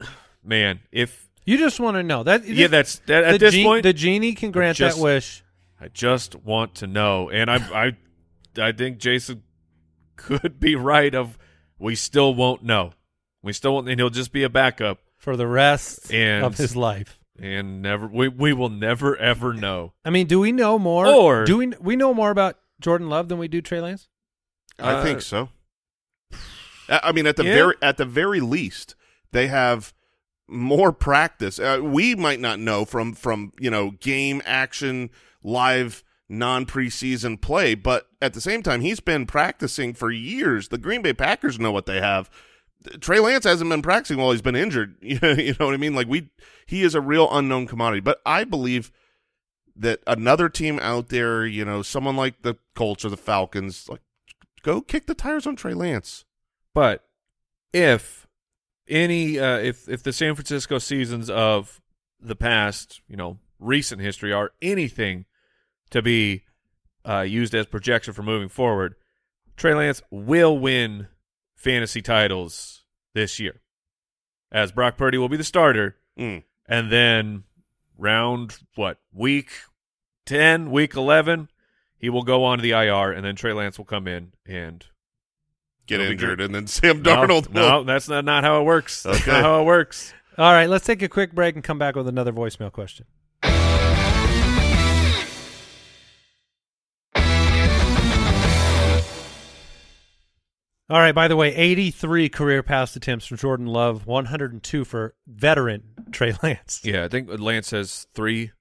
[0.44, 2.44] man, if you just want to know that.
[2.46, 3.82] yeah, that's that, at this gen- point.
[3.82, 5.42] the genie can grant just- that wish.
[5.80, 7.96] I just want to know, and I I
[8.68, 9.42] I think Jason
[10.14, 11.12] could be right.
[11.12, 11.36] Of
[11.76, 12.92] we still won't know.
[13.42, 16.74] We still won't, and he'll just be a backup, for the rest And- of his
[16.76, 17.18] life.
[17.40, 19.92] and never we we will never ever know.
[20.04, 21.06] I mean, do we know more?
[21.06, 24.08] Or- do we we know more about Jordan Love than we do Trey Lance?
[24.78, 25.48] I Uh, think so.
[26.88, 27.54] I I mean, at the yeah.
[27.54, 28.94] very at the very least,
[29.32, 29.92] they have
[30.48, 31.58] more practice.
[31.58, 35.10] Uh, we might not know from from you know game action
[35.42, 40.68] live non preseason play, but at the same time, he's been practicing for years.
[40.68, 42.28] The Green Bay Packers know what they have.
[43.00, 44.96] Trey Lance hasn't been practicing while he's been injured.
[45.02, 45.94] you know what I mean?
[45.94, 46.30] Like we,
[46.66, 48.00] he is a real unknown commodity.
[48.00, 48.92] But I believe
[49.76, 54.00] that another team out there, you know, someone like the Colts or the Falcons, like
[54.62, 56.24] go kick the tires on Trey Lance.
[56.74, 57.04] But
[57.72, 58.26] if
[58.88, 61.80] any uh, if if the San Francisco seasons of
[62.20, 65.24] the past, you know, recent history are anything
[65.90, 66.44] to be
[67.08, 68.94] uh, used as projection for moving forward,
[69.56, 71.08] Trey Lance will win
[71.62, 72.82] fantasy titles
[73.14, 73.60] this year,
[74.50, 76.42] as Brock Purdy will be the starter, Mm.
[76.66, 77.44] and then
[77.96, 79.50] round what week
[80.26, 81.48] ten, week eleven,
[81.98, 84.84] he will go on to the IR, and then Trey Lance will come in and
[85.86, 87.50] Get injured, and then Sam No, Darnold.
[87.50, 89.02] No, will- that's not, not how it works.
[89.04, 89.32] That's Okay.
[89.32, 90.14] not how it works.
[90.38, 93.04] All right, let's take a quick break and come back with another voicemail question.
[100.92, 105.84] All right, by the way, 83 career pass attempts from Jordan Love, 102 for veteran
[106.10, 106.82] Trey Lance.
[106.84, 108.52] Yeah, I think Lance has three.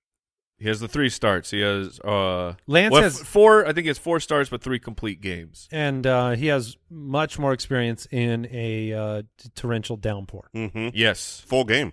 [0.58, 1.52] He has the three starts.
[1.52, 3.66] He has uh Lance well, has- four.
[3.66, 5.68] I think he has four starts, but three complete games.
[5.74, 9.22] And uh, he has much more experience in a uh,
[9.54, 10.52] torrential downpour.
[10.56, 10.90] Mm-hmm.
[10.94, 11.92] Yes, Full game.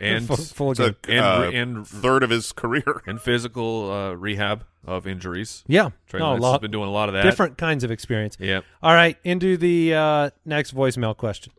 [0.00, 1.18] And full, full It's a game.
[1.18, 3.02] and uh, and third of his career.
[3.06, 5.64] and physical uh, rehab of injuries.
[5.66, 7.22] Yeah, Trey no, Lance lot, has been doing a lot of that.
[7.22, 8.36] different kinds of experience.
[8.40, 8.60] Yeah.
[8.82, 11.52] All right, into the uh, next voicemail question.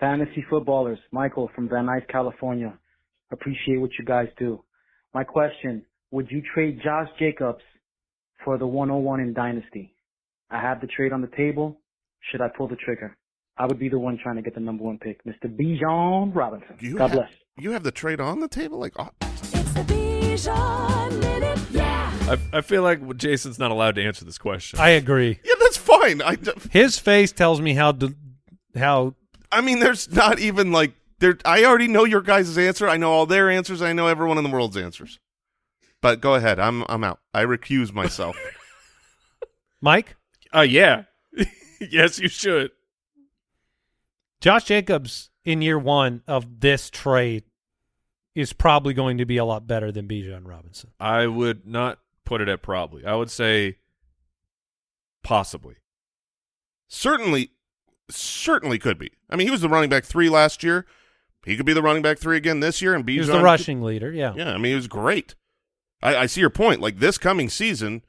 [0.00, 2.76] Fantasy footballers, Michael from Van Nuys, California.
[3.30, 4.62] Appreciate what you guys do.
[5.14, 7.62] My question, would you trade Josh Jacobs
[8.44, 9.94] for the 101 in Dynasty?
[10.50, 11.78] I have the trade on the table.
[12.30, 13.16] Should I pull the trigger?
[13.56, 15.44] I would be the one trying to get the number one pick, Mr.
[15.46, 16.76] Bijan Robinson.
[16.80, 17.30] You God have- bless.
[17.56, 22.12] You have the trade on the table, like oh, It's the Bijan Minute, yeah.
[22.52, 24.80] I, I feel like Jason's not allowed to answer this question.
[24.80, 25.38] I agree.
[25.44, 26.20] yeah, that's fine.
[26.20, 28.14] I, d- His face tells me how de-
[28.74, 29.14] how
[29.52, 31.38] I mean, there's not even like there.
[31.44, 32.88] I already know your guys' answer.
[32.88, 33.82] I know all their answers.
[33.82, 35.20] I know everyone in the world's answers.
[36.00, 36.58] But go ahead.
[36.58, 37.20] I'm I'm out.
[37.32, 38.36] I recuse myself.
[39.80, 40.16] Mike
[40.52, 41.04] uh, yeah.
[41.80, 42.72] yes, you should.
[44.40, 47.44] Josh Jacobs in year one of this trade
[48.34, 50.90] is probably going to be a lot better than Bijan Robinson.
[50.98, 53.04] I would not put it at probably.
[53.04, 53.76] I would say
[55.22, 55.76] possibly.
[56.88, 57.50] certainly,
[58.10, 59.12] certainly could be.
[59.30, 60.86] I mean, he was the running back three last year.
[61.44, 62.94] He could be the running back three again this year.
[62.94, 64.12] And He was the rushing leader.
[64.12, 64.32] Yeah.
[64.36, 65.34] Yeah, I mean, he was great.
[66.02, 66.80] I, I see your point.
[66.80, 68.02] Like this coming season,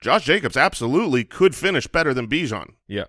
[0.00, 2.72] Josh Jacobs absolutely could finish better than Bijan.
[2.86, 3.04] Yeah,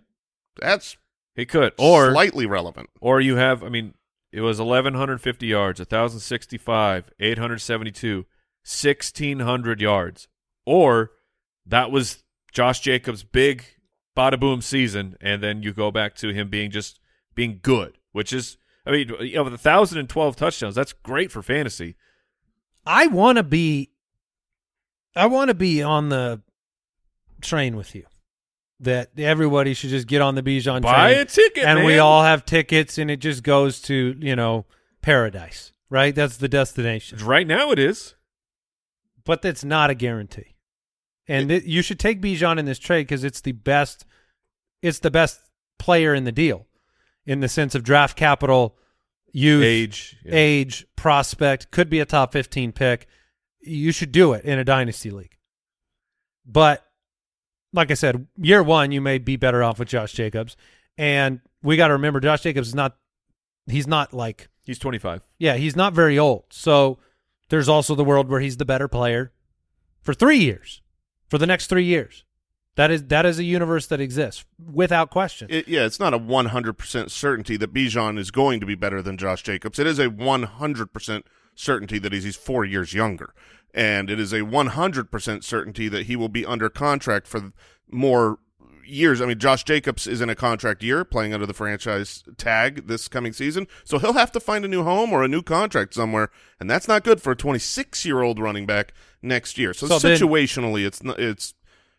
[0.59, 0.97] That's
[1.35, 1.73] he could.
[1.77, 2.89] Or slightly relevant.
[2.99, 3.63] or you have.
[3.63, 3.93] I mean,
[4.31, 8.25] it was eleven hundred fifty yards, thousand sixty five, eight hundred seventy two,
[8.63, 10.27] sixteen hundred yards.
[10.65, 11.11] Or
[11.65, 13.65] that was Josh Jacobs' big
[14.15, 16.99] bada boom season, and then you go back to him being just
[17.35, 18.57] being good, which is.
[18.85, 21.95] I mean, you know, with a thousand and twelve touchdowns, that's great for fantasy.
[22.85, 23.91] I want to be
[25.15, 26.41] I want to be on the
[27.41, 28.05] train with you.
[28.81, 31.21] That everybody should just get on the Bijan Buy train.
[31.21, 34.65] a ticket, and we all have tickets and it just goes to, you know,
[35.01, 36.15] paradise, right?
[36.15, 37.19] That's the destination.
[37.25, 38.15] Right now, it is.
[39.25, 40.55] But that's not a guarantee.
[41.27, 44.05] And it, you should take Bijan in this trade because it's the best.
[44.81, 45.41] It's the best
[45.77, 46.65] player in the deal,
[47.25, 48.77] in the sense of draft capital,
[49.31, 50.31] youth, Age, yeah.
[50.33, 51.69] age, prospect.
[51.69, 53.07] Could be a top fifteen pick.
[53.61, 55.35] You should do it in a dynasty league.
[56.45, 56.83] But
[57.73, 60.55] like I said, year one you may be better off with Josh Jacobs,
[60.97, 62.95] and we got to remember Josh Jacobs is not.
[63.67, 65.21] He's not like He's twenty five.
[65.37, 66.45] yeah, he's not very old.
[66.49, 66.97] So
[67.49, 69.31] there's also the world where he's the better player
[70.01, 70.81] for three years,
[71.27, 72.23] for the next three years.
[72.75, 75.47] That is that is a universe that exists without question.
[75.49, 79.17] It, yeah, it's not a 100% certainty that Bijan is going to be better than
[79.17, 79.79] Josh Jacobs.
[79.79, 81.23] It is a 100%
[81.55, 83.33] certainty that he's, he's four years younger.
[83.73, 87.51] And it is a 100% certainty that he will be under contract for
[87.89, 88.39] more
[88.83, 89.21] years.
[89.21, 93.07] I mean, Josh Jacobs is in a contract year playing under the franchise tag this
[93.07, 93.67] coming season.
[93.83, 96.29] So he'll have to find a new home or a new contract somewhere.
[96.59, 99.73] And that's not good for a 26 year old running back next year.
[99.73, 101.53] So, So then- situationally, it's, not, it's,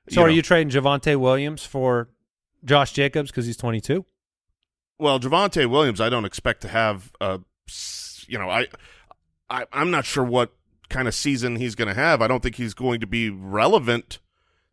[0.09, 0.33] so are know.
[0.35, 2.09] you trading Javonte Williams for
[2.64, 4.04] Josh Jacobs because he's 22?
[4.98, 7.38] Well, Javonte Williams, I don't expect to have a,
[8.26, 8.66] you know, I,
[9.48, 10.52] I I'm not sure what
[10.90, 12.20] kind of season he's going to have.
[12.20, 14.18] I don't think he's going to be relevant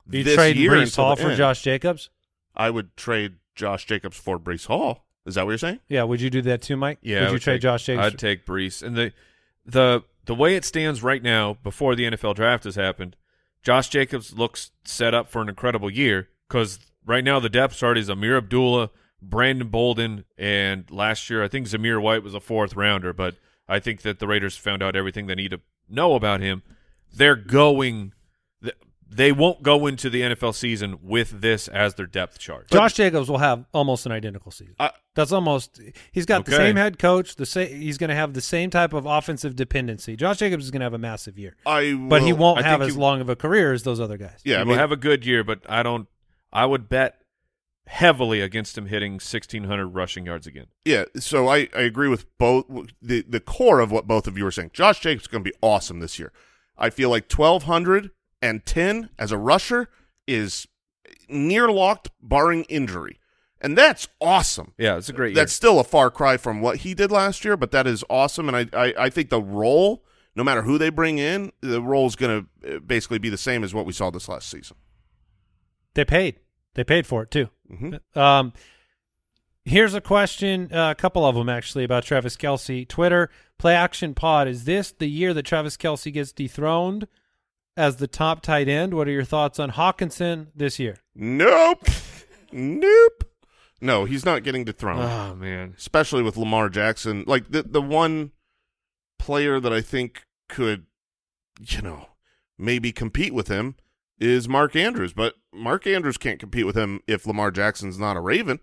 [0.09, 0.71] You this trading year.
[0.71, 1.37] Breece Hall for end.
[1.37, 2.09] Josh Jacobs?
[2.55, 5.05] I would trade Josh Jacobs for Breece Hall.
[5.25, 5.79] Is that what you're saying?
[5.87, 6.99] Yeah, would you do that too, Mike?
[7.01, 8.05] Yeah, would I you trade take, Josh Jacobs?
[8.05, 8.81] I'd take Breece.
[8.81, 9.13] And the
[9.65, 13.15] the the way it stands right now, before the NFL draft has happened,
[13.63, 17.97] Josh Jacobs looks set up for an incredible year because right now the depth chart
[17.97, 18.89] is Ameer Abdullah,
[19.21, 23.35] Brandon Bolden, and last year I think Zamir White was a fourth rounder, but
[23.67, 26.63] I think that the Raiders found out everything they need to know about him.
[27.13, 28.13] They're going.
[29.09, 32.69] they won't go into the NFL season with this as their depth chart.
[32.69, 34.75] Josh Jacobs will have almost an identical season.
[34.79, 35.79] I- That's almost.
[36.11, 37.37] He's got the same head coach.
[37.37, 37.79] The same.
[37.81, 40.17] He's going to have the same type of offensive dependency.
[40.17, 42.63] Josh Jacobs is going to have a massive year, I but he will- won't I
[42.63, 44.41] have as you- long of a career as those other guys.
[44.43, 46.07] Yeah, I he mean, will have a good year, but I don't.
[46.51, 47.15] I would bet
[47.87, 50.67] heavily against him hitting 1,600 rushing yards again.
[50.85, 52.65] Yeah, so I, I agree with both
[53.01, 54.71] the the core of what both of you are saying.
[54.73, 56.31] Josh Jacobs is going to be awesome this year.
[56.77, 59.89] I feel like twelve hundred and ten as a rusher
[60.27, 60.67] is
[61.29, 63.19] near locked, barring injury,
[63.61, 64.73] and that's awesome.
[64.77, 65.35] Yeah, it's a great year.
[65.35, 68.49] That's still a far cry from what he did last year, but that is awesome.
[68.49, 70.03] And I I, I think the role,
[70.35, 73.37] no matter who they bring in, the role is going to uh, basically be the
[73.37, 74.75] same as what we saw this last season.
[75.93, 76.41] They paid.
[76.77, 77.49] They paid for it too.
[77.69, 77.99] Mhm.
[78.15, 78.53] Um,
[79.65, 82.87] here's a question, uh, a couple of them actually about Travis Kelce.
[82.87, 84.47] Twitter play action pod.
[84.47, 87.07] Is this the year that Travis Kelce gets dethroned
[87.75, 88.93] as the top tight end?
[88.93, 90.97] What are your thoughts on Hockenson this year?
[91.15, 91.83] Nope,
[92.51, 93.23] nope.
[93.81, 95.01] No, he's not getting dethroned.
[95.01, 97.23] oh man, especially with Lamar Jackson.
[97.25, 98.31] Like the the one
[99.17, 100.85] player that I think could,
[101.59, 102.09] you know,
[102.57, 103.75] maybe compete with him
[104.19, 108.19] is Mark Andrews, but Mark Andrews can't compete with him if Lamar Jackson's not a
[108.19, 108.59] Raven.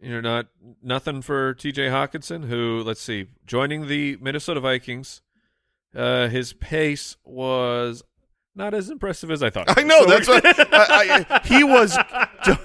[0.00, 0.46] you're not
[0.82, 1.86] nothing for T.J.
[1.88, 5.22] Hockenson, who let's see, joining the Minnesota Vikings.
[5.94, 8.02] Uh, his pace was
[8.54, 9.76] not as impressive as I thought.
[9.78, 10.44] I know So that's what
[10.74, 11.96] I, I, he was.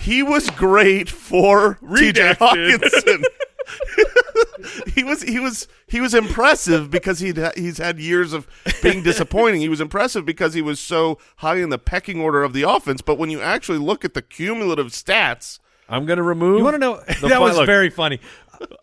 [0.00, 3.22] He was great for TJ Hockenson.
[4.94, 8.46] he was he was he was impressive because he'd ha- he's had years of
[8.82, 9.60] being disappointing.
[9.60, 13.00] He was impressive because he was so high in the pecking order of the offense.
[13.02, 16.58] But when you actually look at the cumulative stats, I'm going to remove.
[16.58, 16.96] You want to know?
[16.96, 18.20] the that fi- was look, very funny.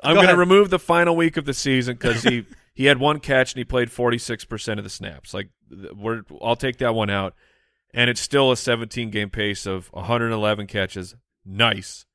[0.03, 3.19] I'm going to remove the final week of the season because he he had one
[3.19, 5.33] catch and he played 46 percent of the snaps.
[5.33, 5.49] Like
[5.95, 7.33] we're, I'll take that one out,
[7.93, 11.15] and it's still a 17 game pace of 111 catches.
[11.45, 12.05] Nice,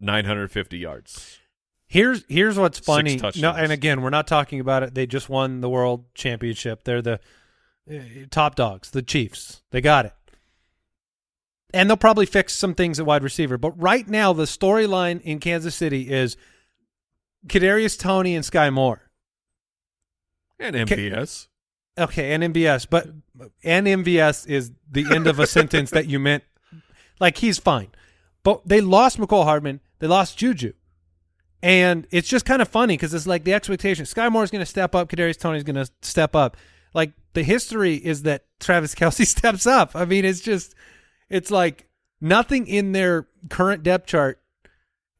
[0.00, 1.38] 950 yards.
[1.86, 3.20] Here's here's what's funny.
[3.36, 4.94] No, and again, we're not talking about it.
[4.94, 6.84] They just won the world championship.
[6.84, 7.20] They're the
[7.90, 7.98] uh,
[8.30, 9.62] top dogs, the Chiefs.
[9.70, 10.12] They got it.
[11.72, 13.58] And they'll probably fix some things at wide receiver.
[13.58, 16.36] But right now, the storyline in Kansas City is
[17.48, 19.10] Kadarius Toney and Skyy Moore.
[20.58, 21.48] And MVS.
[21.96, 23.06] Okay, and MVS, but
[23.62, 26.42] and MVS is the end of a sentence that you meant.
[27.20, 27.90] Like he's fine,
[28.42, 29.80] but they lost Mecole Hardman.
[30.00, 30.72] They lost Juju,
[31.64, 34.04] and it's just kind of funny because it's like the expectation.
[34.04, 35.08] Skyy Moore's going to step up.
[35.08, 36.58] Kadarius Toney's going to step up.
[36.92, 39.96] Like the history is that Travis Kelce steps up.
[39.96, 40.74] I mean, it's just
[41.30, 41.88] it's like
[42.20, 44.42] nothing in their current depth chart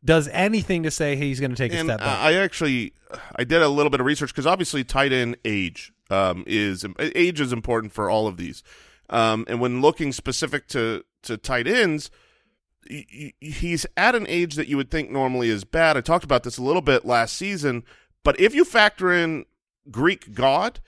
[0.04, 2.07] does anything to say he's going to take a step up.
[2.07, 2.92] I actually
[3.37, 7.40] I did a little bit of research because obviously tight end age um, is age
[7.40, 8.62] is important for all of these,
[9.09, 12.11] um, and when looking specific to to tight ends,
[13.40, 15.97] he's at an age that you would think normally is bad.
[15.97, 17.83] I talked about this a little bit last season,
[18.23, 19.44] but if you factor in
[19.90, 20.81] Greek god,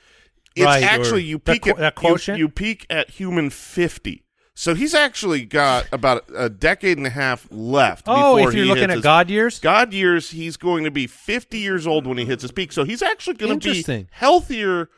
[0.54, 0.82] it's Right.
[0.82, 4.22] actually you peak qu- at you- you peak at human fifty.
[4.59, 8.06] So he's actually got about a decade and a half left.
[8.09, 11.59] oh, if you're looking at his- God years, God years, he's going to be 50
[11.59, 12.72] years old when he hits his peak.
[12.72, 13.82] So he's actually going to be
[14.12, 14.88] healthier,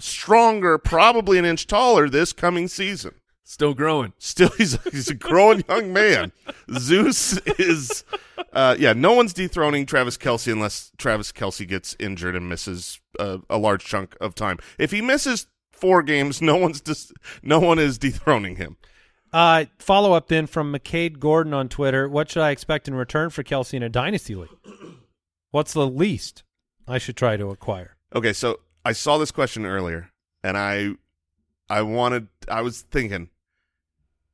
[0.00, 3.14] stronger, probably an inch taller this coming season.
[3.44, 4.14] Still growing.
[4.18, 6.32] Still, he's, he's a growing young man.
[6.78, 8.04] Zeus is,
[8.52, 13.38] uh, yeah, no one's dethroning Travis Kelce unless Travis Kelce gets injured and misses uh,
[13.50, 14.58] a large chunk of time.
[14.78, 18.76] If he misses four games, no one's dis- no one is dethroning him.
[19.32, 22.08] Uh, follow up then from McCade Gordon on Twitter.
[22.08, 24.48] What should I expect in return for Kelce in a dynasty league?
[25.50, 26.44] What's the least
[26.88, 27.96] I should try to acquire?
[28.14, 30.10] Okay, so I saw this question earlier,
[30.44, 30.90] and I,
[31.68, 33.28] I wanted, I was thinking,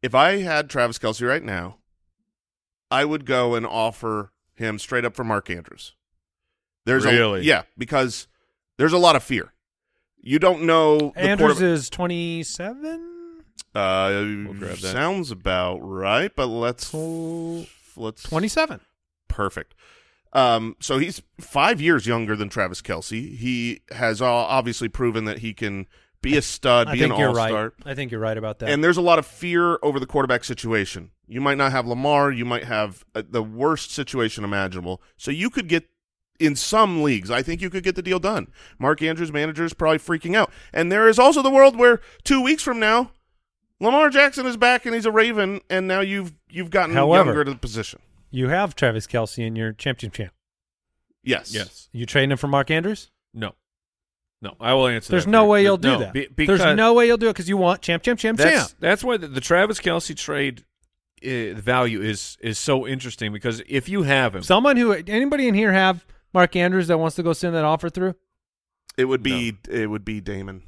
[0.03, 1.79] if I had Travis Kelce right now,
[2.91, 5.95] I would go and offer him straight up for Mark Andrews.
[6.87, 7.41] There's Really?
[7.41, 8.27] a yeah, because
[8.79, 9.53] there's a lot of fear.
[10.23, 13.07] You don't know the Andrews quarterback- is 27?
[13.75, 14.11] uh,
[14.59, 14.79] grab that.
[14.79, 16.93] sounds about right, but let's
[17.97, 18.81] let's 27.
[19.29, 19.75] Perfect.
[20.33, 23.37] Um, so he's five years younger than Travis Kelce.
[23.37, 25.87] He has uh, obviously proven that he can
[26.23, 27.63] be a stud, I be an think you're all-star.
[27.65, 27.73] right.
[27.87, 28.69] I think you're right about that.
[28.69, 31.11] And there's a lot of fear over the quarterback situation.
[31.27, 32.31] You might not have Lamar.
[32.31, 35.01] You might have uh, the worst situation imaginable.
[35.17, 35.89] So you could get
[36.39, 37.31] in some leagues.
[37.31, 38.49] I think you could get the deal done.
[38.79, 40.51] Mark Andrews' manager is probably freaking out.
[40.73, 43.13] And there is also the world where two weeks from now,
[43.79, 47.45] Lamar Jackson is back and he's a Raven, and now you've you've gotten However- younger
[47.45, 48.01] to the position.
[48.31, 50.33] you have Travis Kelce in your championship champ.
[51.23, 51.55] Yes.
[51.55, 51.89] Yes.
[51.93, 53.11] You trading him for Mark Andrews?
[53.33, 53.55] No.
[54.43, 55.09] No, I will answer.
[55.09, 55.11] That.
[55.13, 55.51] There's that no for you.
[55.51, 56.13] way you'll do No, that.
[56.37, 58.81] be- There's no way you'll do it because you want champ, champ, champ, that's, champ.
[58.81, 60.65] That's why the, the Travis Kelce trade
[61.23, 65.55] uh, value is is so interesting because if you have him, Someone who anybody in
[65.55, 68.15] here have Mark Andrews that wants to go send that offer through,
[68.97, 70.63] It would be it would be Damon.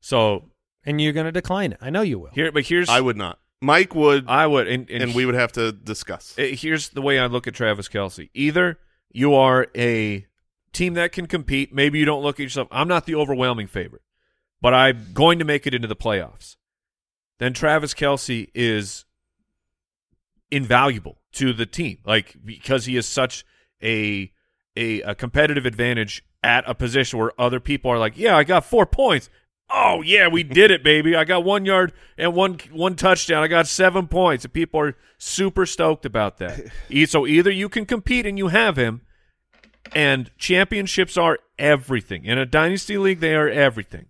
[0.00, 0.48] so
[0.86, 1.78] and you're going to decline it.
[1.82, 2.30] I know you will.
[2.32, 3.38] here, but here's I would not.
[3.62, 6.34] Mike would, I would, and, and, and we would have to discuss.
[6.38, 8.28] Uh, here's the way I look at Travis Kelce.
[8.34, 8.78] Either
[9.10, 10.26] you are a
[10.74, 11.72] team that can compete.
[11.74, 12.68] Maybe you don't look at yourself.
[12.70, 14.02] I'm not the overwhelming favorite,
[14.60, 16.56] but I'm going to make it into the playoffs.
[17.38, 19.04] Then Travis Kelce is
[20.50, 23.44] invaluable to the team, like because he is such
[23.82, 24.30] a
[24.76, 28.64] a, a competitive advantage at a position where other people are like, yeah, I got
[28.64, 29.30] four points.
[29.70, 31.16] Oh yeah, we did it, baby!
[31.16, 33.42] I got one yard and one one touchdown.
[33.42, 36.60] I got seven points, and people are super stoked about that.
[37.08, 39.00] So either you can compete and you have him,
[39.94, 43.20] and championships are everything in a dynasty league.
[43.20, 44.06] They are everything,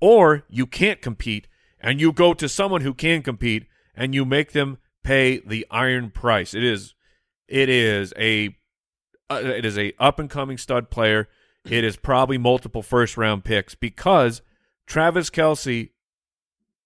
[0.00, 1.48] or you can't compete
[1.82, 6.10] and you go to someone who can compete and you make them pay the iron
[6.10, 6.54] price.
[6.54, 6.94] It is,
[7.48, 8.56] it is a,
[9.28, 11.28] uh, it is a up and coming stud player.
[11.68, 14.42] It is probably multiple first round picks because
[14.86, 15.90] Travis Kelce,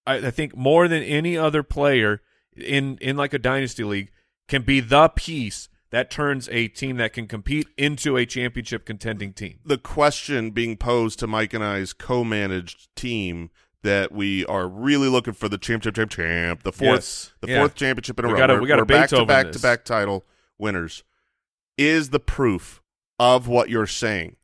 [0.07, 2.23] I, I think more than any other player
[2.57, 4.11] in in like a dynasty league,
[4.49, 9.32] can be the piece that turns a team that can compete into a championship contending
[9.32, 9.59] team.
[9.64, 13.51] the question being posed to Mike and I's co-managed team
[13.82, 17.32] that we are really looking for the champ, champ, champ, the fourth, Yes.
[17.41, 17.59] the Yeah.
[17.61, 18.39] fourth championship in a We row.
[18.39, 19.57] gotta- We're- we gotta we're back to Beethoven back this.
[19.57, 20.26] to back title
[20.59, 21.05] winners.
[21.78, 22.82] Is the proof
[23.18, 24.37] of what you're saying?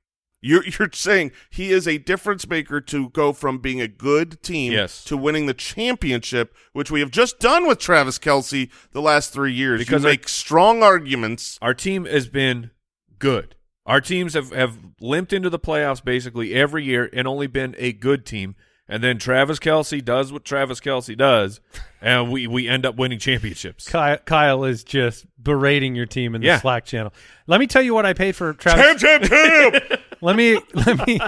[0.42, 4.72] You're you're saying he is a difference maker to go from being a good team
[4.72, 5.04] Yes.
[5.04, 9.52] to winning the championship, which we have just done with Travis Kelce the last three
[9.52, 9.80] years.
[9.80, 11.58] Because you I- make strong arguments.
[11.62, 12.70] Our team has been
[13.18, 13.54] good.
[13.86, 17.92] Our teams have, have limped into the playoffs basically every year and only been a
[17.92, 18.54] good team.
[18.88, 21.60] And then Travis Kelce does what Travis Kelce does,
[22.02, 23.88] and we, we end up winning championships.
[23.88, 26.58] Kyle, Kyle is just berating your team in the Yeah.
[26.60, 27.12] Slack channel.
[27.46, 29.00] Let me tell you what I paid for Travis.
[29.00, 30.00] Champ, champ, champ.
[30.22, 31.20] let me let me.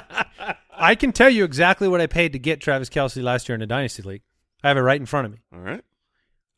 [0.77, 3.63] I can tell you exactly what I paid to get Travis Kelce last year in
[3.63, 4.23] a dynasty league.
[4.63, 5.39] I have it right in front of me.
[5.53, 5.85] All right.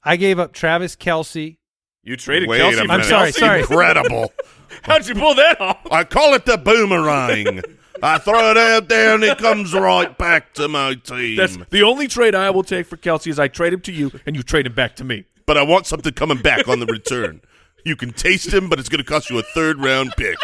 [0.04, 1.58] I gave up Travis Kelce.
[2.04, 2.92] You traded Wait Kelce a for minute.
[2.92, 3.38] I'm sorry, Kelce?
[3.38, 3.60] sorry.
[3.60, 4.32] Incredible.
[4.82, 5.78] How'd you pull that off?
[5.90, 7.62] I call it the boomerang.
[8.02, 11.36] I throw it out there and it comes right back to my team.
[11.36, 14.12] That's the only trade I will take for Kelce is I trade him to you
[14.26, 15.24] and you trade him back to me.
[15.46, 17.40] but I want something coming back on the return.
[17.84, 20.36] You can taste him, but it's going to cost you a third round pick.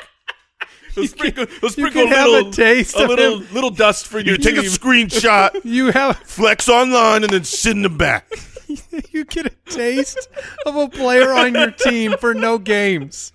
[0.95, 4.07] He'll sprinkle, he'll You sprinkle can a have little, a taste a little, little dust
[4.07, 8.31] for your You take a screenshot, You have flex online, and then send them back.
[9.11, 10.29] you get a taste
[10.67, 13.33] of a player on your team for no games.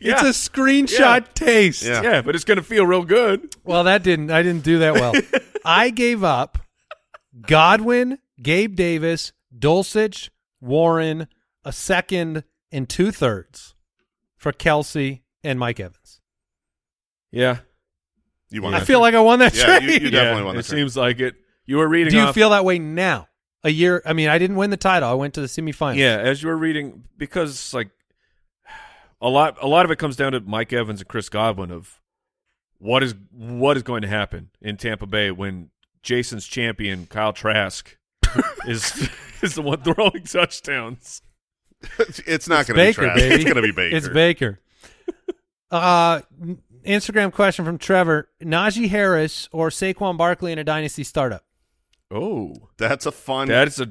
[0.00, 0.12] Yeah.
[0.12, 1.26] It's a screenshot Yeah.
[1.34, 1.82] taste.
[1.84, 2.02] Yeah.
[2.02, 3.54] yeah, but it's going to feel real good.
[3.64, 4.30] Well, that didn't.
[4.30, 5.12] I didn't do that well.
[5.64, 6.58] I gave up
[7.46, 10.30] Godwin, Gabe Davis, Dulcich,
[10.60, 11.28] Warren,
[11.64, 13.74] a second, and two thirds
[14.36, 15.96] for Kelce and Mike Evans.
[17.32, 17.58] Yeah,
[18.50, 20.02] You won I that feel like I won that Yeah, you- trade.
[20.02, 20.78] you definitely yeah, won It trade.
[20.78, 21.34] seems like it.
[21.66, 22.10] You were reading.
[22.10, 23.28] do you off- feel that way now?
[23.62, 24.02] A year.
[24.06, 25.08] I mean, I didn't win the title.
[25.08, 25.96] I went to the semifinals.
[25.96, 27.90] Yeah, as you were reading, because like
[29.20, 32.00] a lot, a lot of it comes down to Mike Evans and Chris Godwin of
[32.78, 35.68] what is what is going to happen in Tampa Bay when
[36.02, 37.96] Jason's champion Kyle Trask
[38.66, 39.10] is
[39.42, 41.20] is the one throwing touchdowns.
[42.26, 43.16] It's not going to be Baker, trash.
[43.16, 43.34] baby.
[43.34, 43.96] It's going to be Baker.
[43.96, 44.60] It's Baker.
[45.70, 51.44] Uh, n- Instagram question from Trevor: Najee Harris or Saquon Barkley in a dynasty startup?
[52.10, 53.48] Oh, That's a fun.
[53.48, 53.88] that's a.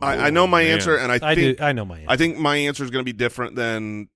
[0.00, 0.74] I, I know my Oh, man.
[0.74, 1.64] answer, and I I, think do.
[1.64, 2.10] I know my answer.
[2.10, 4.08] I think my answer is going to be different than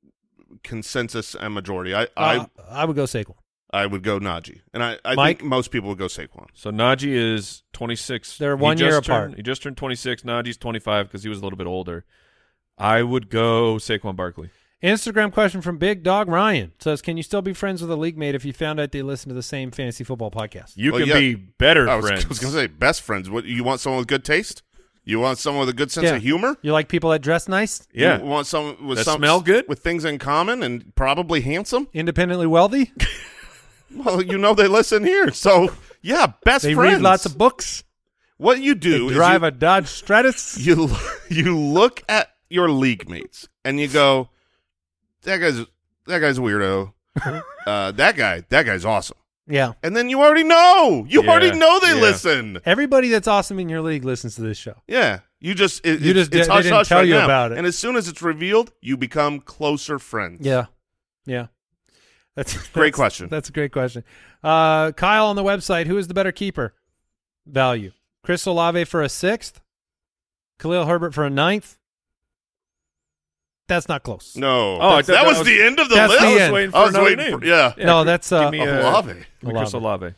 [0.63, 1.95] consensus and majority.
[1.95, 3.35] I Uh, I would go Saquon.
[3.73, 5.39] I I would go Najee, and I I Mike?
[5.39, 6.47] think most people would go Saquon.
[6.53, 8.37] So Najee is 26.
[8.39, 9.23] They're one year just apart.
[9.31, 10.23] turned- he just turned 26.
[10.25, 12.05] Najee's 25 because he was a little bit older.
[12.77, 14.51] I would go Saquon Barkley.
[14.83, 18.19] Instagram question from Big Dog Ryan says: Can you still be friends with a league
[18.19, 20.73] mate if you found out they listen to the same fantasy football podcast?
[20.75, 21.19] You Well, can yeah.
[21.19, 22.25] be better I was, friends.
[22.25, 23.31] I was going to say best friends.
[23.31, 23.81] What you want?
[23.81, 24.63] Someone with good taste?
[25.05, 26.17] You want someone with a good sense Yeah.
[26.17, 26.57] of humor?
[26.63, 28.19] You like people that dress nice, yeah.
[28.19, 29.67] You want someone with That some smell good?
[29.69, 31.89] with things in common, and probably handsome.
[31.93, 32.93] independently wealthy.
[33.95, 35.69] Well, you know they listen here, so
[36.01, 36.95] yeah, best they friends.
[36.95, 37.85] read lots of books.
[38.39, 40.57] What you They do is drive you, a Dodge Stratus.
[40.67, 40.89] you
[41.29, 44.31] you look at your league mates and you go,
[45.23, 45.59] that guy's
[46.07, 46.93] that guy's a weirdo.
[47.67, 49.17] uh, that guy, that guy's awesome.
[49.47, 49.73] yeah.
[49.83, 51.05] And then you already know.
[51.09, 52.01] You Yeah, already know they yeah.
[52.01, 52.59] listen.
[52.65, 54.77] Everybody that's awesome in your league listens to this show.
[54.89, 55.21] Yeah.
[55.41, 57.25] You just it, You it's, just it's they hush didn't hush tell right you now.
[57.25, 57.59] about it.
[57.59, 60.47] And as soon as it's revealed, you become closer friends.
[60.47, 60.67] Yeah.
[61.27, 61.47] Yeah.
[62.35, 63.29] That's Great question.
[63.29, 64.05] That's a great question.
[64.43, 66.75] Uh, Kyle on the website, who is the better keeper?
[67.47, 67.93] Value.
[68.25, 69.61] Chris Olave for a sixth.
[70.59, 71.77] Khalil Herbert for a ninth.
[73.73, 74.37] That's not close.
[74.37, 74.79] No.
[74.81, 76.23] Oh, that, that was, was- the end of the That's list.
[76.23, 76.53] the I was end.
[76.55, 77.41] waiting for was another waiting name.
[77.41, 77.73] for- yeah.
[77.79, 79.15] no, that's uh, Give me a, Olave.
[79.45, 80.15] Chris Olave.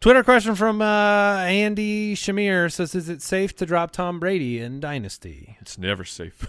[0.00, 4.78] Twitter question from uh, Andy Shamir says, "Is it safe to drop Tom Brady in
[4.80, 6.46] Dynasty?" It's never safe.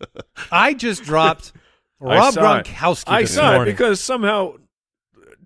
[0.50, 1.52] I just dropped
[2.00, 2.66] I Rob saw it.
[2.66, 3.04] Gronkowski.
[3.06, 3.68] I saw morning.
[3.68, 4.54] it because somehow,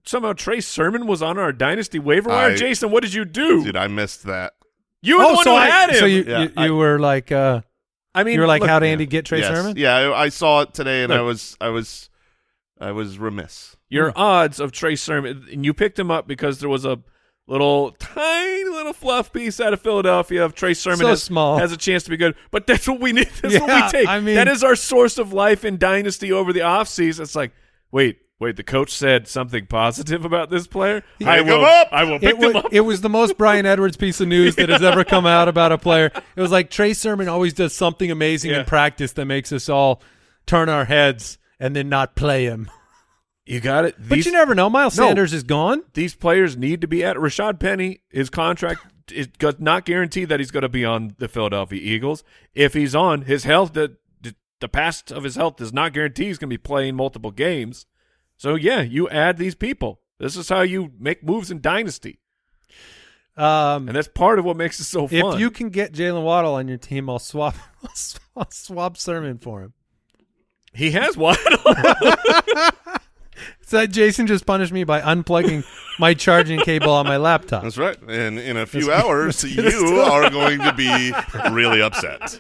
[0.04, 2.52] somehow Trey Sermon was on our dynasty waiver wire.
[2.52, 3.64] I- Jason, what did you do?
[3.64, 4.54] Dude, I missed that.
[5.02, 5.96] you were the one so who I, had him.
[5.96, 7.60] so you Yeah, you, I- you were like uh,
[8.14, 9.48] I mean, you're like, look, how'd Andy get Trey Yes.
[9.48, 9.74] Sermon?
[9.76, 11.18] Yeah, I, I saw it today, and Look.
[11.18, 12.10] I was, I was,
[12.80, 13.76] I was remiss.
[13.88, 14.18] your hmm.
[14.18, 16.98] odds of Trey Sermon, and you picked him up because there was a
[17.46, 21.58] little tiny little fluff piece out of Philadelphia of Trey Sermon So has, small.
[21.58, 22.34] has a chance to be good.
[22.50, 23.28] But that's what we need.
[23.42, 24.08] That's what we take.
[24.08, 27.20] I mean- that is our source of life in dynasty over the offseason.
[27.20, 27.52] It's like,
[27.90, 31.02] wait, wait, the coach said something positive about this player.
[31.24, 31.58] I Pick will.
[31.60, 31.88] him up.
[31.92, 32.72] I will pick It them was, up.
[32.72, 35.72] it was the most Bryan Edwards piece of news that has ever come out about
[35.72, 36.10] a player.
[36.36, 38.60] It was like Trey Sermon always does something amazing Yeah.
[38.60, 40.02] in practice that makes us all
[40.46, 42.70] turn our heads and then not play him.
[43.46, 43.96] You got it.
[43.98, 44.70] But you never know.
[44.70, 45.06] Miles No.
[45.06, 45.82] Sanders is gone.
[45.94, 48.00] these players need to be at Rashaad Penny.
[48.10, 48.80] His contract
[49.12, 49.28] is
[49.58, 52.22] not guaranteed that he's going to be on the Philadelphia Eagles.
[52.54, 56.26] If he's on, his health, the, the, the past of his health does not guarantee
[56.26, 57.84] he's going to be playing multiple games.
[58.42, 60.00] So, yeah, you add these people.
[60.18, 62.18] This is how you make moves in Dynasty.
[63.36, 65.34] Um, And that's part of what makes it so fun.
[65.34, 67.54] if you can get Jaylen Waddle on your team, I'll swap.
[68.36, 69.74] I'll swap Sermon for him.
[70.74, 71.40] he has Waddle.
[73.64, 75.64] So Jason just punished me by unplugging
[76.00, 77.62] my charging cable on my laptop.
[77.62, 77.96] That's right.
[78.08, 81.12] And in a few Let's hours, let's get it you are going to be
[81.50, 82.38] really upset.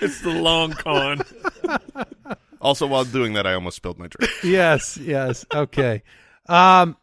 [0.00, 1.20] it's the long con.
[2.62, 4.32] Also, while doing that, I almost spilled my drink.
[4.44, 5.44] yes, yes.
[5.52, 6.02] Okay.
[6.48, 6.96] Um,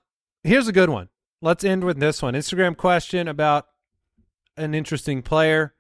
[0.44, 1.10] here's a good one.
[1.42, 2.34] Let's end with this one.
[2.34, 3.68] Instagram question about
[4.56, 5.76] an interesting player.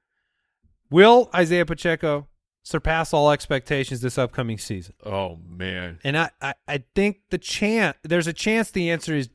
[0.91, 2.27] Will Isaiah Pacheco
[2.63, 4.95] surpass all expectations this upcoming season?
[5.05, 5.99] Oh, man.
[6.03, 9.29] And I, I, I think the chance there's a chance the answer is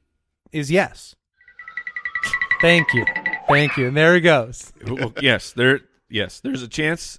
[0.52, 1.16] is yes.
[2.60, 3.04] Thank you.
[3.48, 3.88] Thank you.
[3.88, 4.72] And there he goes.
[5.20, 5.80] Yes, there.
[6.08, 7.18] Yes, there's a chance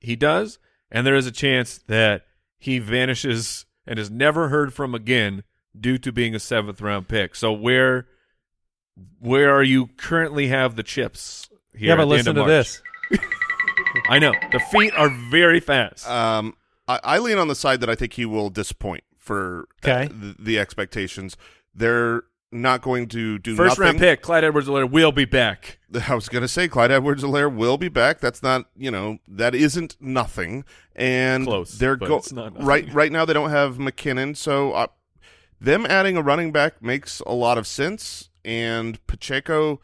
[0.00, 0.58] he does,
[0.90, 2.24] and there is a chance that
[2.62, 5.42] he vanishes and is never heard from again
[5.78, 7.34] due to being a seventh round pick.
[7.34, 8.06] So where,
[9.18, 11.48] where are you currently have the chips?
[11.74, 12.48] Here yeah, at but the end listen of to March?
[12.48, 12.82] this.
[14.08, 16.08] I know the feet are very fast.
[16.08, 16.54] Um,
[16.86, 20.12] I, I lean on the side that I think he will disappoint for uh, Okay.
[20.12, 21.36] the, the expectations.
[21.74, 22.22] They're
[22.52, 23.84] not going to do First nothing.
[23.84, 25.78] round pick, Clyde Edwards-Helaire will be back.
[26.08, 28.20] I was going to say Clyde Edwards-Helaire will be back.
[28.20, 30.64] That's not, you know, that isn't nothing.
[30.94, 34.72] And Close, they're but go- it's not right right now they don't have McKinnon, so
[34.72, 34.86] uh,
[35.60, 38.28] them adding a running back makes a lot of sense.
[38.44, 39.80] And Pacheco,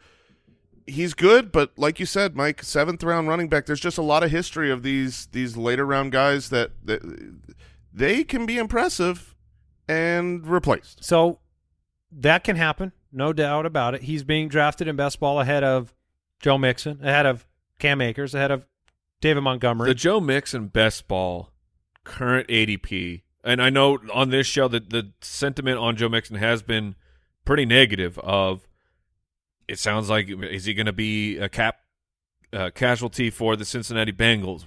[0.85, 3.65] he's good, but like you said, Mike, seventh round running back.
[3.65, 7.01] There's just a lot of history of these these later round guys that that
[7.91, 9.35] they can be impressive
[9.87, 11.03] and replaced.
[11.03, 11.39] So
[12.11, 14.03] that can happen, no doubt about it.
[14.03, 15.93] He's being drafted in best ball ahead of
[16.39, 17.45] Joe Mixon, ahead of
[17.79, 18.65] Cam Akers, ahead of
[19.21, 19.89] David Montgomery.
[19.89, 21.51] The Joe Mixon best ball
[22.03, 26.61] current ADP, and I know on this show that the sentiment on Joe Mixon has
[26.61, 26.95] been
[27.45, 28.17] pretty negative.
[28.19, 28.67] Of
[29.67, 31.79] it sounds like is he going to be a cap
[32.53, 34.65] uh, casualty for the Cincinnati Bengals?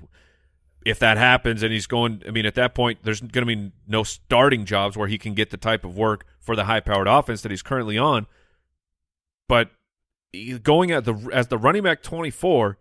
[0.85, 3.71] If that happens, and he's going, I mean, at that point, there's going to be
[3.87, 7.41] no starting jobs where he can get the type of work for the high-powered offense
[7.43, 8.27] that he's currently on.
[9.49, 9.71] But
[10.63, 12.77] going at the as the running back 24,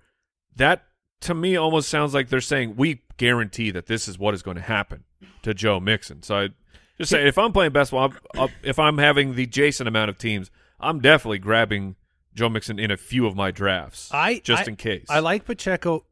[0.55, 0.83] that
[1.21, 4.57] to me almost sounds like they're saying we guarantee that this is what is going
[4.57, 5.03] to happen
[5.43, 6.23] to Joe Mixon.
[6.23, 6.49] So I
[6.97, 10.17] just say if I'm playing best ball, I'm- if I'm having the Jason amount of
[10.17, 10.49] teams,
[10.79, 11.95] I'm definitely grabbing
[12.33, 15.05] Joe Mixon in a few of my drafts, I just I- in case.
[15.09, 16.05] I like Pacheco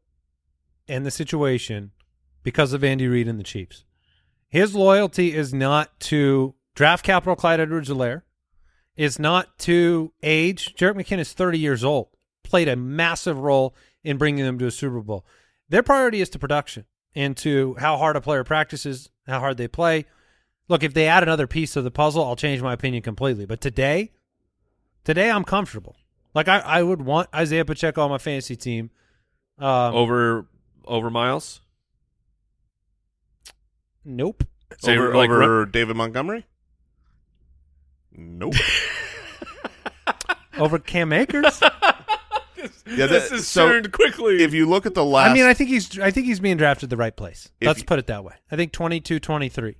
[0.86, 1.90] and the situation
[2.42, 3.84] because of Andy Reid and the Chiefs.
[4.48, 8.22] His loyalty is not to draft capital Clyde Edwards-Helaire.
[8.96, 10.74] is not to age.
[10.74, 12.08] Jerick McKinnon is 30 years old.
[12.42, 15.24] Played a massive role in bringing them to a Super Bowl.
[15.68, 19.68] Their priority is to production and to how hard a player practices, how hard they
[19.68, 20.06] play.
[20.68, 23.46] Look, if they add another piece of the puzzle, I'll change my opinion completely.
[23.46, 24.12] But today,
[25.04, 25.96] today I'm comfortable.
[26.34, 28.90] Like I, I would want Isaiah Pacheco on my fantasy team.
[29.58, 30.46] Um, over
[30.84, 31.60] over Miles.
[34.04, 34.44] Nope.
[34.78, 36.46] Say, over like, over run- David Montgomery?
[38.12, 38.54] Nope.
[40.58, 41.60] Over Cam Akers.
[41.62, 44.42] yeah, this that- is so turned quickly.
[44.42, 46.56] if you look at the last I mean, I think he's I think he's being
[46.56, 47.50] drafted the right place.
[47.60, 48.34] If Let's you- put it that way.
[48.50, 49.76] I think 22, 23.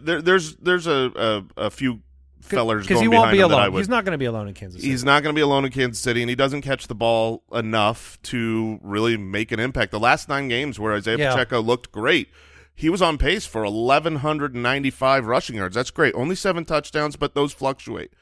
[0.00, 2.00] there, there's there's a a, a few
[2.40, 3.72] fellers because going he won't behind be him that I alone.
[3.74, 4.90] would- He's not going to be alone in Kansas City.
[4.90, 7.42] He's not going to be alone in Kansas City, and he doesn't catch the ball
[7.52, 9.90] enough to really make an impact.
[9.90, 11.30] The last nine games where Isaiah Yeah.
[11.32, 12.28] Pacheco looked great,
[12.76, 15.74] he was on pace for 1,195 rushing yards.
[15.74, 16.14] That's great.
[16.14, 18.12] Only seven touchdowns, but those fluctuate.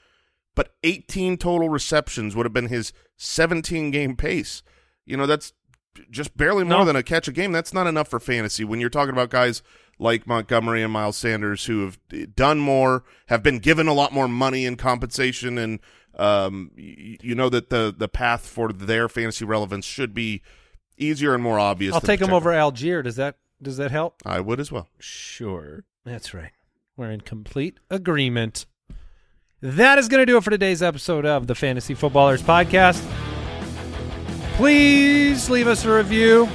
[0.55, 4.63] But 18 total receptions would have been his 17 game pace.
[5.05, 5.53] You know, that's
[6.11, 6.85] just barely more No.
[6.85, 7.53] than a catch a game.
[7.53, 9.63] That's not enough for fantasy when you're talking about guys
[9.99, 11.99] like Montgomery and Miles Sanders who have
[12.35, 15.79] done more, have been given a lot more money in compensation, and
[16.17, 20.43] um, you know that the the path for their fantasy relevance should be
[20.97, 21.95] easier and more obvious.
[21.95, 23.03] I'll take him over Allgeier.
[23.05, 24.23] Does that does that help?
[24.25, 24.89] I would as well.
[24.99, 25.85] Sure.
[26.05, 26.53] That's right.
[26.97, 28.67] We're in complete agreement.
[29.61, 33.03] That is going to do it for today's episode of the Fantasy Footballers Podcast.
[34.57, 36.47] Please leave us a review.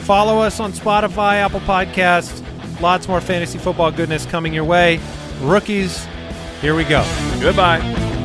[0.00, 2.42] Follow us on Spotify, Apple Podcasts.
[2.80, 5.00] Lots more fantasy football goodness coming your way.
[5.40, 6.06] Rookies,
[6.60, 7.04] here we go.
[7.40, 8.15] Goodbye.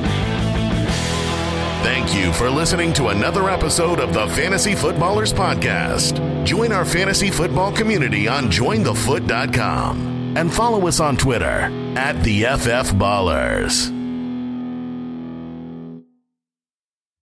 [1.83, 6.45] Thank you for listening to another episode of the Fantasy Footballers Podcast.
[6.45, 12.93] Join our fantasy football community on jointhefoot.com and follow us on Twitter at the FF
[12.93, 13.89] Ballers.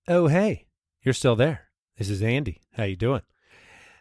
[0.10, 0.68] Oh, hey,
[1.04, 1.70] you're still there.
[1.98, 2.60] This is Andy.
[2.74, 3.22] How you doing?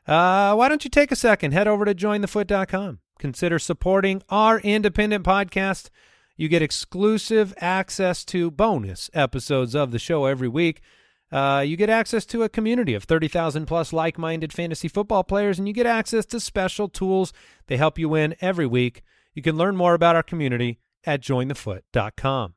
[0.08, 2.98] Uh, why don't you take a second, head over to jointhefoot.com.
[3.20, 5.90] Consider supporting our independent podcast.
[6.38, 10.80] You get exclusive access to bonus episodes of the show every week.
[11.32, 15.58] Uh, you get access to a community of 30,000 plus like minded fantasy football players,
[15.58, 17.32] and you get access to special tools.
[17.66, 19.02] They help you win every week.
[19.34, 22.54] You can learn more about our community at jointhefoot.com.